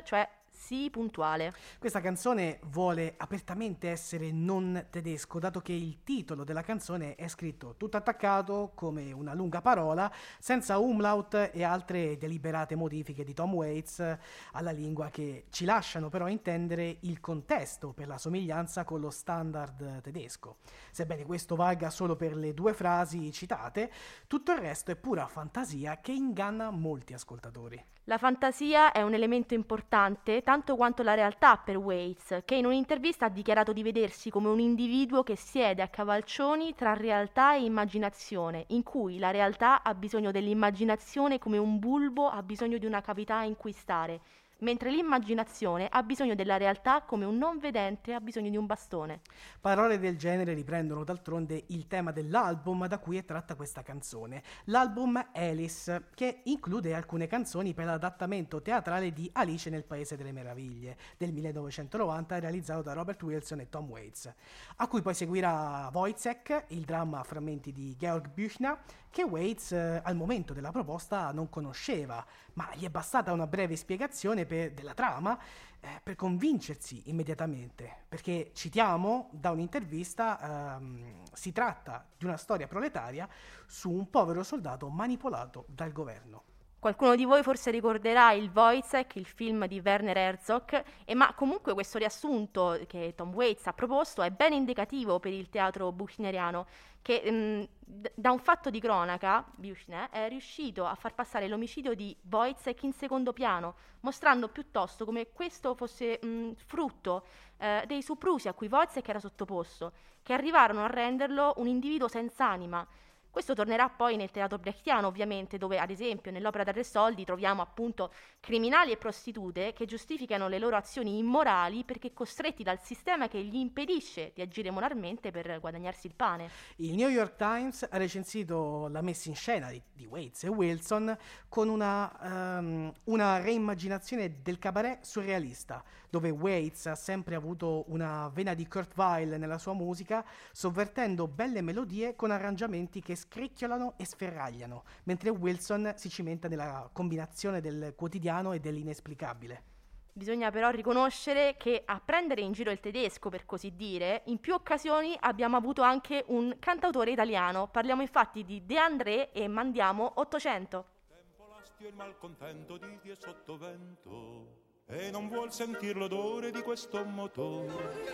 cioè 0.03 0.29
sì 0.63 0.91
puntuale. 0.91 1.53
Questa 1.81 2.01
canzone 2.01 2.61
vuole 2.67 3.15
apertamente 3.17 3.89
essere 3.89 4.31
non 4.31 4.87
tedesco, 4.91 5.41
dato 5.41 5.61
che 5.61 5.73
il 5.73 6.05
titolo 6.05 6.45
della 6.45 6.63
canzone 6.63 7.17
è 7.17 7.27
scritto 7.27 7.75
tutto 7.77 7.97
attaccato 7.97 8.71
come 8.77 9.11
una 9.11 9.35
lunga 9.35 9.61
parola, 9.61 10.11
senza 10.39 10.79
umlaut 10.79 11.51
e 11.53 11.65
altre 11.65 12.17
deliberate 12.17 12.77
modifiche 12.77 13.25
di 13.25 13.35
Tom 13.35 13.55
Waits 13.55 14.19
alla 14.53 14.71
lingua 14.71 15.11
che 15.11 15.47
ci 15.51 15.65
lasciano 15.65 16.09
però 16.09 16.29
intendere 16.29 16.99
il 17.01 17.19
contesto 17.19 17.93
per 17.93 18.07
la 18.07 18.19
somiglianza 18.19 18.85
con 18.85 19.01
lo 19.01 19.11
standard 19.11 20.01
tedesco. 20.01 20.59
Sebbene 20.93 21.25
questo 21.25 21.57
valga 21.57 21.91
solo 21.91 22.15
per 22.15 22.37
le 22.37 22.55
due 22.55 22.73
frasi 22.73 23.33
citate, 23.33 23.91
tutto 24.29 24.53
il 24.53 24.59
resto 24.59 24.93
è 24.93 24.97
pura 24.97 25.27
fantasia 25.27 26.01
che 26.01 26.13
inganna 26.13 26.71
molti 26.71 27.15
ascoltatori. 27.15 27.85
La 28.07 28.19
fantasia 28.19 28.91
è 28.91 29.01
un 29.03 29.15
elemento 29.15 29.55
importante 29.55 30.43
tanto 30.43 30.75
quanto 30.75 31.05
la 31.05 31.15
realtà 31.15 31.57
per 31.57 31.77
Waits, 31.77 32.41
che 32.45 32.57
in 32.57 32.67
un'intervista 32.67 33.27
ha 33.27 33.29
dichiarato 33.29 33.73
di 33.73 33.85
vedersi 33.85 34.29
come 34.29 34.49
un 34.49 34.59
individuo 34.59 35.23
che 35.23 35.37
siede 35.37 35.83
a 35.83 35.89
cavalcioni 35.89 36.75
tra 36.75 36.95
realtà 36.95 37.55
e 37.55 37.63
immaginazione, 37.63 38.65
in 38.71 38.83
cui 38.83 39.21
la 39.21 39.31
realtà 39.31 39.85
ha 39.85 39.95
bisogno 39.95 40.33
dell'immaginazione 40.33 41.39
come 41.39 41.59
un 41.59 41.79
bulbo 41.79 42.29
ha 42.29 42.43
bisogno 42.43 42.77
di 42.77 42.87
una 42.87 43.01
cavità 43.01 43.43
in 43.43 43.57
cui 43.57 43.71
stare, 43.71 44.21
mentre 44.63 44.91
l'immaginazione 44.91 45.89
ha 45.89 46.03
bisogno 46.03 46.35
della 46.35 46.57
realtà 46.57 47.03
come 47.03 47.25
un 47.25 47.37
non 47.37 47.59
vedente 47.59 48.15
ha 48.15 48.21
bisogno 48.21 48.51
di 48.51 48.57
un 48.57 48.67
bastone. 48.67 49.21
Parole 49.61 49.99
del 49.99 50.17
genere 50.17 50.55
riprendono 50.55 51.05
d'altronde 51.05 51.65
il 51.69 51.87
tema 51.87 52.11
dell'album 52.11 52.87
da 52.87 52.99
cui 52.99 53.17
è 53.17 53.25
tratta 53.25 53.55
questa 53.55 53.83
canzone, 53.83 54.43
l'album 54.65 55.31
Alice, 55.33 56.09
che 56.15 56.41
include 56.45 56.95
alcune 56.95 57.27
canzoni 57.27 57.75
per 57.75 57.87
l'adattamento 57.87 58.63
teatrale 58.63 59.13
di 59.13 59.29
Alice 59.35 59.71
nel 59.71 59.85
Paese 59.85 60.17
delle 60.17 60.33
Meraviglie 60.33 60.97
del 61.17 61.33
1990 61.33 62.39
realizzato 62.39 62.83
da 62.83 62.93
Robert 62.93 63.23
Wilson 63.23 63.61
e 63.61 63.69
Tom 63.69 63.89
Waits, 63.89 64.33
a 64.77 64.89
cui 64.89 65.03
poi 65.03 65.15
seguirà 65.15 65.91
Wojciech, 65.93 66.65
il 66.69 66.85
dramma 66.85 67.21
a 67.21 67.25
frammenti 67.25 67.73
di 67.73 67.97
Georg 67.97 68.31
Büchner, 68.33 68.79
che 69.13 69.23
Waits 69.23 69.73
eh, 69.73 70.01
al 70.03 70.17
momento 70.17 70.55
della 70.55 70.73
proposta 70.73 71.31
non 71.33 71.51
conosceva, 71.51 72.25
ma 72.55 72.71
gli 72.75 72.85
è 72.85 72.89
bastata 72.89 73.31
una 73.31 73.47
breve 73.47 73.77
spiegazione 73.77 74.47
per, 74.47 74.73
della 74.73 74.95
trama 74.95 75.39
eh, 75.81 76.01
per 76.03 76.17
convincersi 76.17 77.11
immediatamente, 77.11 78.05
perché 78.09 78.51
citiamo 78.55 79.29
da 79.33 79.51
un'intervista, 79.51 80.77
ehm, 80.77 81.25
si 81.33 81.53
tratta 81.53 82.07
di 82.17 82.25
una 82.25 82.39
storia 82.39 82.67
proletaria 82.67 83.29
su 83.67 83.91
un 83.91 84.09
povero 84.09 84.43
soldato 84.43 84.89
manipolato 84.89 85.67
dal 85.69 85.93
governo. 85.93 86.52
Qualcuno 86.83 87.15
di 87.15 87.25
voi 87.25 87.45
forse 87.45 87.71
ricorderà 87.71 88.33
il 88.33 88.51
Wojciech, 88.53 89.15
il 89.15 89.25
film 89.25 89.69
di 89.69 89.81
Werner 89.85 90.17
Herzog, 90.17 90.83
e 91.05 91.15
ma 91.15 91.33
comunque 91.33 91.75
questo 91.75 91.97
riassunto 91.97 92.77
che 92.89 93.13
Tom 93.17 93.33
Waits 93.33 93.69
ha 93.69 93.73
proposto 93.73 94.21
è 94.21 94.31
ben 94.31 94.53
indicativo 94.53 95.21
per 95.21 95.33
il 95.33 95.49
teatro 95.49 95.93
buchneriano, 95.93 96.67
che 97.01 97.23
mh, 97.31 97.35
mm, 97.37 98.05
da 98.17 98.33
un 98.33 98.41
fatto 98.41 98.69
di 98.69 98.81
cronaca, 98.81 99.45
Buchner 99.55 100.11
è 100.11 100.29
riuscito 100.29 100.85
a 100.85 100.97
far 100.97 101.15
passare 101.15 101.47
l'omicidio 101.47 101.95
di 101.95 102.17
Wojciech 102.29 102.83
in 102.83 102.93
secondo 102.93 103.33
piano, 103.33 103.77
mostrando 104.01 104.49
piuttosto 104.49 105.05
come 105.05 105.29
questo 105.33 105.77
fosse 105.77 106.19
mh, 106.21 106.27
mm, 106.27 106.51
frutto 106.67 107.27
eh, 107.59 107.85
dei 107.87 108.03
soprusi 108.03 108.49
a 108.49 108.55
cui 108.55 108.67
Wojciech 108.67 109.09
era 109.09 109.21
sottoposto, 109.21 109.93
che 110.21 110.33
arrivarono 110.33 110.83
a 110.83 110.89
renderlo 110.89 111.55
un 111.59 111.69
individuo 111.69 112.09
senza 112.09 112.49
anima, 112.49 112.85
questo 113.33 113.55
tornerà 113.55 113.89
poi 113.89 114.17
nel 114.17 114.31
teatro 114.31 114.59
brechtiano, 114.59 115.07
ovviamente, 115.07 115.57
dove 115.57 115.79
ad 115.79 115.89
esempio 115.89 116.31
nell'opera 116.31 116.65
del 116.65 116.75
Re 116.75 116.85
Soldi 116.85 117.25
troviamo 117.25 117.63
appunto 117.63 118.13
criminali 118.41 118.93
e 118.93 118.99
prostitute 118.99 119.73
che 119.73 119.87
giustificano 119.87 120.49
le 120.49 120.59
loro 120.59 120.77
azioni 120.77 121.17
immorali 121.17 121.83
perché 121.83 122.13
costretti 122.13 122.63
dal 122.63 122.79
sistema 122.83 123.29
che 123.29 123.43
gli 123.43 123.57
impedisce 123.57 124.33
di 124.35 124.43
agire 124.43 124.71
moralmente 124.71 125.31
per 125.31 125.61
guadagnarsi 125.61 126.09
il 126.09 126.15
pane. 126.15 126.51
Il 126.77 126.95
New 126.95 127.09
York 127.09 127.37
Times 127.37 127.89
ha 127.91 127.97
recensito 127.97 128.89
la 128.89 129.01
messa 129.01 129.31
in 129.31 129.35
scena 129.35 129.71
di, 129.71 129.81
di 129.95 130.05
Waits 130.05 130.45
e 130.45 130.49
Wilson 130.49 131.17
con 131.49 131.71
una, 131.71 132.59
um, 132.59 132.93
una 133.05 133.39
reimmaginazione 133.39 134.43
del 134.43 134.59
cabaret 134.59 135.05
surrealista, 135.05 135.83
dove 136.11 136.29
Waits 136.29 136.85
ha 136.85 136.95
sempre 136.95 137.35
avuto 137.35 137.85
una 137.87 138.29
vena 138.29 138.53
di 138.53 138.69
Kurt 138.69 138.95
Weill 138.95 139.37
nella 139.39 139.57
sua 139.57 139.73
musica, 139.73 140.23
sovvertendo 140.53 141.27
belle 141.27 141.63
melodie 141.63 142.15
con 142.15 142.31
arrangiamenti 142.31 143.01
che 143.01 143.17
scricchiolano 143.23 143.95
e 143.97 144.05
sferragliano, 144.05 144.85
mentre 145.05 145.31
Wilson 145.31 145.93
si 145.97 146.09
cimenta 146.09 146.49
nella 146.49 146.89
combinazione 146.93 147.61
del 147.61 147.95
quotidiano 147.97 148.53
e 148.53 148.61
dell'inesplicabile. 148.61 149.71
Bisogna 150.15 150.51
però 150.51 150.69
riconoscere 150.69 151.57
che 151.57 151.83
a 151.87 151.99
prendere 152.05 152.43
in 152.43 152.53
giro 152.53 152.71
il 152.71 152.81
tedesco, 152.81 153.31
per 153.31 153.47
così 153.47 153.75
dire, 153.75 154.23
in 154.27 154.39
più 154.39 154.53
occasioni 154.53 155.17
abbiamo 155.19 155.57
avuto 155.57 155.81
anche 155.81 156.25
un 156.29 156.57
cantautore 156.59 157.13
italiano. 157.13 157.69
Parliamo 157.69 158.03
infatti 158.03 158.45
di 158.45 158.67
De 158.67 158.77
André 158.77 159.33
e 159.33 159.49
mandiamo 159.49 160.13
800. 160.17 160.85
Tempo 161.09 161.47
l'astio 161.49 161.89
il 161.89 161.95
malcontento 161.95 162.77
di 162.77 162.99
Dio 163.01 163.15
sottovento 163.19 164.61
e 164.85 165.11
non 165.11 165.29
vuol 165.29 165.51
sentire 165.51 165.99
l'odore 165.99 166.51
di 166.51 166.61
questo 166.61 167.03
motore. 167.07 168.11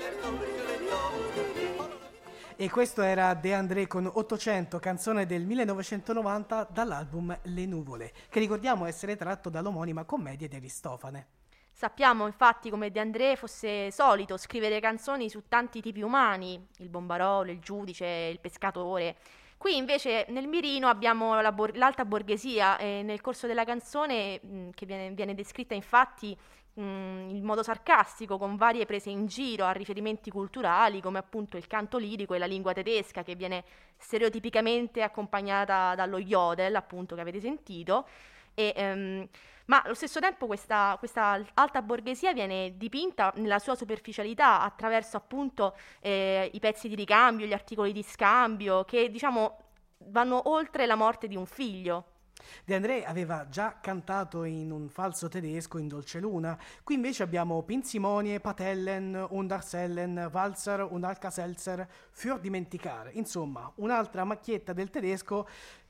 E 2.56 2.70
questo 2.70 3.02
era 3.02 3.34
De 3.34 3.54
André 3.54 3.86
con 3.86 4.10
800, 4.12 4.78
canzone 4.78 5.26
del 5.26 5.44
1990 5.44 6.68
dall'album 6.70 7.38
Le 7.42 7.66
nuvole, 7.66 8.12
che 8.28 8.40
ricordiamo 8.40 8.86
essere 8.86 9.16
tratto 9.16 9.48
dall'omonima 9.48 10.04
commedia 10.04 10.48
di 10.48 10.56
Aristofane. 10.56 11.26
Sappiamo 11.70 12.26
infatti 12.26 12.70
come 12.70 12.90
De 12.90 12.98
André 12.98 13.36
fosse 13.36 13.92
solito 13.92 14.36
scrivere 14.36 14.80
canzoni 14.80 15.30
su 15.30 15.44
tanti 15.46 15.80
tipi 15.80 16.02
umani, 16.02 16.66
il 16.78 16.88
bombarolo, 16.88 17.52
il 17.52 17.60
giudice, 17.60 18.04
il 18.04 18.40
pescatore. 18.40 19.16
Qui 19.56 19.76
invece 19.76 20.26
nel 20.30 20.46
mirino 20.46 20.88
abbiamo 20.88 21.40
la 21.40 21.52
bor- 21.52 21.76
l'alta 21.76 22.04
borghesia 22.04 22.78
e 22.78 23.02
nel 23.02 23.20
corso 23.20 23.46
della 23.46 23.64
canzone, 23.64 24.40
mh, 24.40 24.70
che 24.70 24.86
viene, 24.86 25.10
viene 25.10 25.34
descritta 25.34 25.74
infatti 25.74 26.36
in 26.82 27.42
modo 27.42 27.62
sarcastico, 27.62 28.38
con 28.38 28.56
varie 28.56 28.86
prese 28.86 29.10
in 29.10 29.26
giro 29.26 29.64
a 29.64 29.72
riferimenti 29.72 30.30
culturali, 30.30 31.00
come 31.00 31.18
appunto 31.18 31.56
il 31.56 31.66
canto 31.66 31.98
lirico 31.98 32.34
e 32.34 32.38
la 32.38 32.46
lingua 32.46 32.72
tedesca, 32.72 33.22
che 33.22 33.34
viene 33.34 33.64
stereotipicamente 33.96 35.02
accompagnata 35.02 35.94
dallo 35.94 36.18
yodel, 36.18 36.74
appunto, 36.76 37.14
che 37.14 37.20
avete 37.20 37.40
sentito. 37.40 38.06
E, 38.54 38.72
um, 38.76 39.28
ma 39.66 39.82
allo 39.82 39.94
stesso 39.94 40.18
tempo 40.18 40.46
questa, 40.46 40.96
questa, 40.98 41.44
alta 41.54 41.82
borghesia 41.82 42.32
viene 42.32 42.76
dipinta 42.76 43.32
nella 43.36 43.58
sua 43.58 43.74
superficialità 43.74 44.62
attraverso 44.62 45.18
appunto 45.18 45.76
eh, 46.00 46.48
i 46.52 46.58
pezzi 46.58 46.88
di 46.88 46.94
ricambio, 46.94 47.46
gli 47.46 47.52
articoli 47.52 47.92
di 47.92 48.02
scambio, 48.02 48.84
che 48.84 49.10
diciamo 49.10 49.58
vanno 50.06 50.48
oltre 50.48 50.86
la 50.86 50.94
morte 50.94 51.28
di 51.28 51.36
un 51.36 51.44
figlio. 51.44 52.17
De 52.64 52.74
André 52.74 53.04
aveva 53.04 53.48
già 53.48 53.78
cantato 53.80 54.44
in 54.44 54.70
un 54.70 54.88
falso 54.88 55.28
tedesco 55.28 55.78
in 55.78 55.88
Dolce 55.88 56.20
Luna, 56.20 56.58
qui 56.82 56.94
invece 56.94 57.22
abbiamo 57.22 57.62
Pinzimonie, 57.62 58.40
Patellen, 58.40 59.26
Undarsellen, 59.30 60.30
Walzer 60.32 60.86
und 60.90 61.04
Alka-Seltzer, 61.04 61.88
für 62.10 62.38
dimenticare, 62.38 63.12
insomma 63.12 63.70
un'altra 63.76 64.24
macchietta 64.24 64.72
del 64.72 64.90
tedesco 64.90 65.46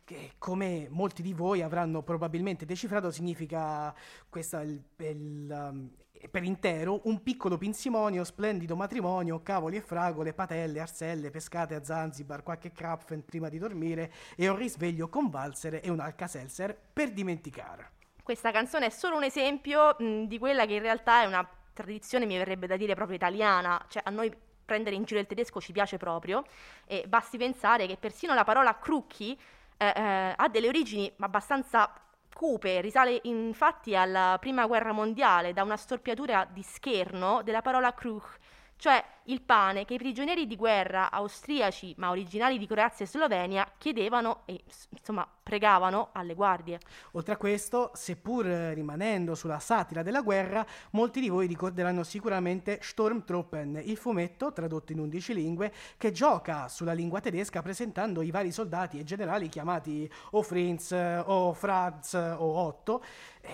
che 0.08 0.32
come 0.38 0.88
molti 0.90 1.20
di 1.20 1.34
voi 1.34 1.60
avranno 1.60 2.02
probabilmente 2.02 2.64
decifrato. 2.64 3.10
Significa 3.10 3.94
questa 4.30 4.62
il, 4.62 4.82
il, 4.96 5.48
um, 5.50 5.90
per 6.30 6.42
intero 6.42 7.00
un 7.04 7.22
piccolo 7.22 7.56
pinsimonio, 7.56 8.24
splendido 8.24 8.74
matrimonio, 8.74 9.42
cavoli 9.42 9.76
e 9.76 9.80
fragole, 9.80 10.32
patelle, 10.32 10.80
arselle, 10.80 11.30
pescate 11.30 11.74
a 11.74 11.84
Zanzibar, 11.84 12.42
qualche 12.42 12.72
krapfen 12.72 13.24
prima 13.24 13.48
di 13.48 13.58
dormire 13.58 14.12
e 14.36 14.48
un 14.48 14.56
risveglio 14.56 15.08
con 15.08 15.30
valsere 15.30 15.80
e 15.80 15.90
un 15.90 16.00
alcaselser 16.00 16.76
per 16.92 17.12
dimenticare. 17.12 17.92
Questa 18.22 18.50
canzone 18.50 18.86
è 18.86 18.90
solo 18.90 19.16
un 19.16 19.24
esempio 19.24 19.94
mh, 19.98 20.24
di 20.24 20.38
quella 20.38 20.66
che 20.66 20.74
in 20.74 20.82
realtà 20.82 21.22
è 21.22 21.26
una 21.26 21.48
tradizione, 21.72 22.26
mi 22.26 22.36
verrebbe 22.36 22.66
da 22.66 22.76
dire, 22.76 22.94
proprio 22.94 23.16
italiana, 23.16 23.82
cioè 23.88 24.02
a 24.04 24.10
noi 24.10 24.34
prendere 24.64 24.96
in 24.96 25.04
giro 25.04 25.20
il 25.20 25.26
tedesco 25.26 25.62
ci 25.62 25.72
piace 25.72 25.96
proprio 25.96 26.44
e 26.84 27.04
basti 27.08 27.38
pensare 27.38 27.86
che 27.86 27.96
persino 27.96 28.34
la 28.34 28.44
parola 28.44 28.76
crucchi 28.76 29.38
eh, 29.78 29.92
eh, 29.96 30.34
ha 30.36 30.48
delle 30.48 30.68
origini 30.68 31.10
abbastanza 31.20 31.90
cupe, 32.38 32.80
risale 32.80 33.18
infatti 33.24 33.96
alla 33.96 34.36
prima 34.38 34.64
guerra 34.68 34.92
mondiale 34.92 35.52
da 35.52 35.64
una 35.64 35.76
storpiatura 35.76 36.46
di 36.48 36.62
scherno 36.62 37.42
della 37.42 37.62
parola 37.62 37.92
Kruch, 37.92 38.38
cioè 38.78 39.04
il 39.24 39.42
pane 39.42 39.84
che 39.84 39.94
i 39.94 39.98
prigionieri 39.98 40.46
di 40.46 40.56
guerra 40.56 41.10
austriaci 41.10 41.94
ma 41.98 42.10
originali 42.10 42.58
di 42.58 42.66
Croazia 42.66 43.04
e 43.04 43.08
Slovenia 43.08 43.70
chiedevano 43.76 44.42
e 44.46 44.62
insomma 44.90 45.28
pregavano 45.42 46.10
alle 46.12 46.34
guardie. 46.34 46.78
Oltre 47.12 47.32
a 47.32 47.36
questo, 47.36 47.90
seppur 47.94 48.44
rimanendo 48.44 49.34
sulla 49.34 49.58
satira 49.58 50.02
della 50.02 50.20
guerra, 50.20 50.64
molti 50.90 51.20
di 51.20 51.28
voi 51.28 51.46
ricorderanno 51.46 52.04
sicuramente 52.04 52.78
Sturmtruppen, 52.82 53.80
il 53.82 53.96
fumetto 53.96 54.52
tradotto 54.52 54.92
in 54.92 55.00
11 55.00 55.34
lingue 55.34 55.72
che 55.96 56.12
gioca 56.12 56.68
sulla 56.68 56.92
lingua 56.92 57.20
tedesca 57.20 57.62
presentando 57.62 58.20
i 58.22 58.30
vari 58.30 58.52
soldati 58.52 58.98
e 58.98 59.04
generali 59.04 59.48
chiamati 59.48 60.10
o 60.32 60.42
Fritz 60.42 60.92
o 60.92 61.52
Franz 61.54 62.12
o 62.12 62.44
Otto 62.44 63.02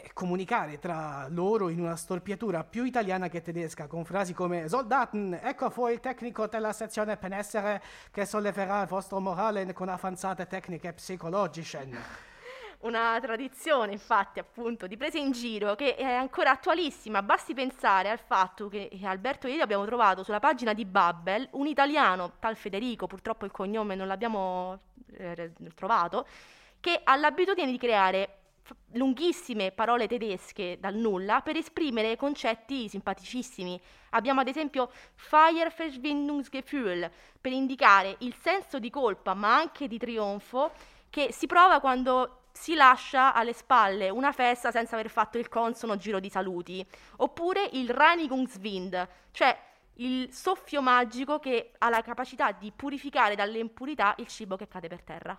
e 0.02 0.11
comunicare 0.12 0.78
tra 0.78 1.26
loro 1.28 1.68
in 1.68 1.80
una 1.80 1.94
storpiatura 1.94 2.64
più 2.64 2.85
italiana 2.85 3.28
che 3.28 3.42
tedesca 3.42 3.87
con 3.87 4.04
frasi 4.04 4.33
come 4.33 4.68
Soldaten, 4.68 5.38
ecco 5.40 5.70
fu 5.70 5.87
il 5.88 6.00
tecnico 6.00 6.46
della 6.48 6.72
sezione 6.72 7.16
Penessere 7.16 7.80
che 8.11 8.24
solleverà 8.24 8.83
il 8.83 8.88
vostro 8.88 9.20
morale 9.20 9.72
con 9.72 9.88
avanzate 9.88 10.46
tecniche 10.46 10.92
psicologiche. 10.92 12.33
Una 12.85 13.18
tradizione, 13.18 13.92
infatti, 13.92 14.40
appunto, 14.40 14.87
di 14.87 14.98
presa 14.98 15.16
in 15.16 15.33
giro 15.33 15.74
che 15.74 15.94
è 15.94 16.04
ancora 16.04 16.50
attualissima. 16.50 17.22
Basti 17.22 17.54
pensare 17.54 18.11
al 18.11 18.18
fatto 18.18 18.68
che 18.68 18.90
Alberto 19.04 19.46
e 19.46 19.52
io 19.52 19.62
abbiamo 19.62 19.87
trovato 19.87 20.22
sulla 20.22 20.38
pagina 20.38 20.74
di 20.74 20.85
Babbel 20.85 21.48
un 21.52 21.66
italiano, 21.66 22.33
tal 22.40 22.57
Federico, 22.57 23.07
purtroppo 23.07 23.46
il 23.46 23.52
cognome 23.52 23.94
non 23.94 24.07
l'abbiamo 24.07 24.80
eh, 25.16 25.52
trovato, 25.74 26.26
che 26.78 27.00
ha 27.02 27.16
l'abitudine 27.16 27.70
di 27.70 27.78
creare 27.78 28.43
lunghissime 28.92 29.72
parole 29.72 30.07
tedesche 30.07 30.79
dal 30.81 30.94
nulla 30.94 31.40
per 31.40 31.57
esprimere 31.57 32.16
concetti 32.16 32.88
simpaticissimi. 32.88 33.81
Abbiamo 34.11 34.40
ad 34.40 34.48
esempio 34.48 34.90
Feierverschwindungsgefühl 35.14 37.11
per 37.40 37.53
indicare 37.53 38.16
il 38.20 38.35
senso 38.35 38.79
di 38.79 38.90
colpa 38.90 39.35
ma 39.35 39.57
anche 39.57 39.88
di 39.88 39.98
trionfo 39.98 40.72
che 41.11 41.33
si 41.33 41.46
prova 41.46 41.81
quando 41.81 42.40
si 42.55 42.74
lascia 42.74 43.35
alle 43.35 43.53
spalle 43.53 44.11
una 44.11 44.33
festa 44.33 44.70
senza 44.70 44.94
aver 44.94 45.11
fatto 45.11 45.38
il 45.38 45.48
consono 45.48 45.96
giro 45.96 46.20
di 46.20 46.31
saluti, 46.31 46.87
oppure 47.16 47.68
il 47.72 47.90
Reinigungswind, 47.90 49.09
cioè 49.33 49.59
il 49.94 50.33
soffio 50.33 50.81
magico 50.81 51.38
che 51.38 51.72
ha 51.79 51.88
la 51.88 52.00
capacità 52.03 52.53
di 52.53 52.72
purificare 52.74 53.35
dalle 53.35 53.59
impurità 53.59 54.14
il 54.18 54.29
cibo 54.29 54.57
che 54.57 54.68
cade 54.68 54.88
per 54.88 55.03
terra. 55.03 55.38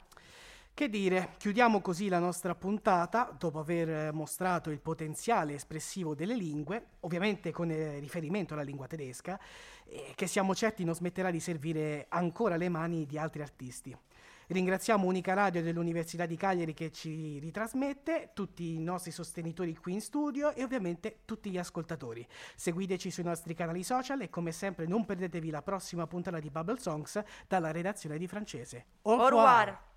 Che 0.76 0.90
dire, 0.90 1.36
chiudiamo 1.38 1.80
così 1.80 2.10
la 2.10 2.20
nostra 2.20 2.54
puntata 2.54 3.34
dopo 3.40 3.60
aver 3.60 4.12
mostrato 4.12 4.72
il 4.72 4.82
potenziale 4.82 5.54
espressivo 5.54 6.16
delle 6.16 6.36
lingue, 6.36 6.88
ovviamente 7.00 7.54
con 7.54 7.72
eh, 7.72 7.98
riferimento 8.00 8.56
alla 8.56 8.62
lingua 8.62 8.86
tedesca, 8.86 9.40
eh, 9.86 10.12
che 10.16 10.28
siamo 10.28 10.54
certi 10.54 10.84
non 10.84 10.94
smetterà 10.94 11.32
di 11.32 11.40
servire 11.40 12.08
ancora 12.10 12.58
le 12.58 12.68
mani 12.68 13.06
di 13.06 13.18
altri 13.18 13.42
artisti. 13.42 13.98
Ringraziamo 14.48 15.08
Unica 15.08 15.34
Radio 15.34 15.64
dell'Università 15.64 16.26
di 16.26 16.36
Cagliari 16.36 16.74
che 16.74 16.92
ci 16.92 17.40
ritrasmette, 17.40 18.32
tutti 18.34 18.74
i 18.74 18.80
nostri 18.80 19.12
sostenitori 19.12 19.78
qui 19.78 19.94
in 19.94 20.02
studio 20.02 20.54
e 20.54 20.62
ovviamente 20.62 21.20
tutti 21.24 21.50
gli 21.52 21.58
ascoltatori. 21.58 22.28
Seguiteci 22.54 23.12
sui 23.12 23.24
nostri 23.24 23.54
canali 23.54 23.82
social 23.82 24.20
e 24.20 24.30
come 24.30 24.52
sempre 24.52 24.88
non 24.88 25.06
perdetevi 25.06 25.52
la 25.52 25.62
prossima 25.62 26.06
puntata 26.06 26.40
di 26.40 26.50
Bubble 26.50 26.80
Songs 26.82 27.24
dalla 27.48 27.72
redazione 27.72 28.18
di 28.18 28.28
francese. 28.28 28.88
Au 29.04 29.14
revoir! 29.14 29.32
Au 29.32 29.38
revoir. 29.38 29.94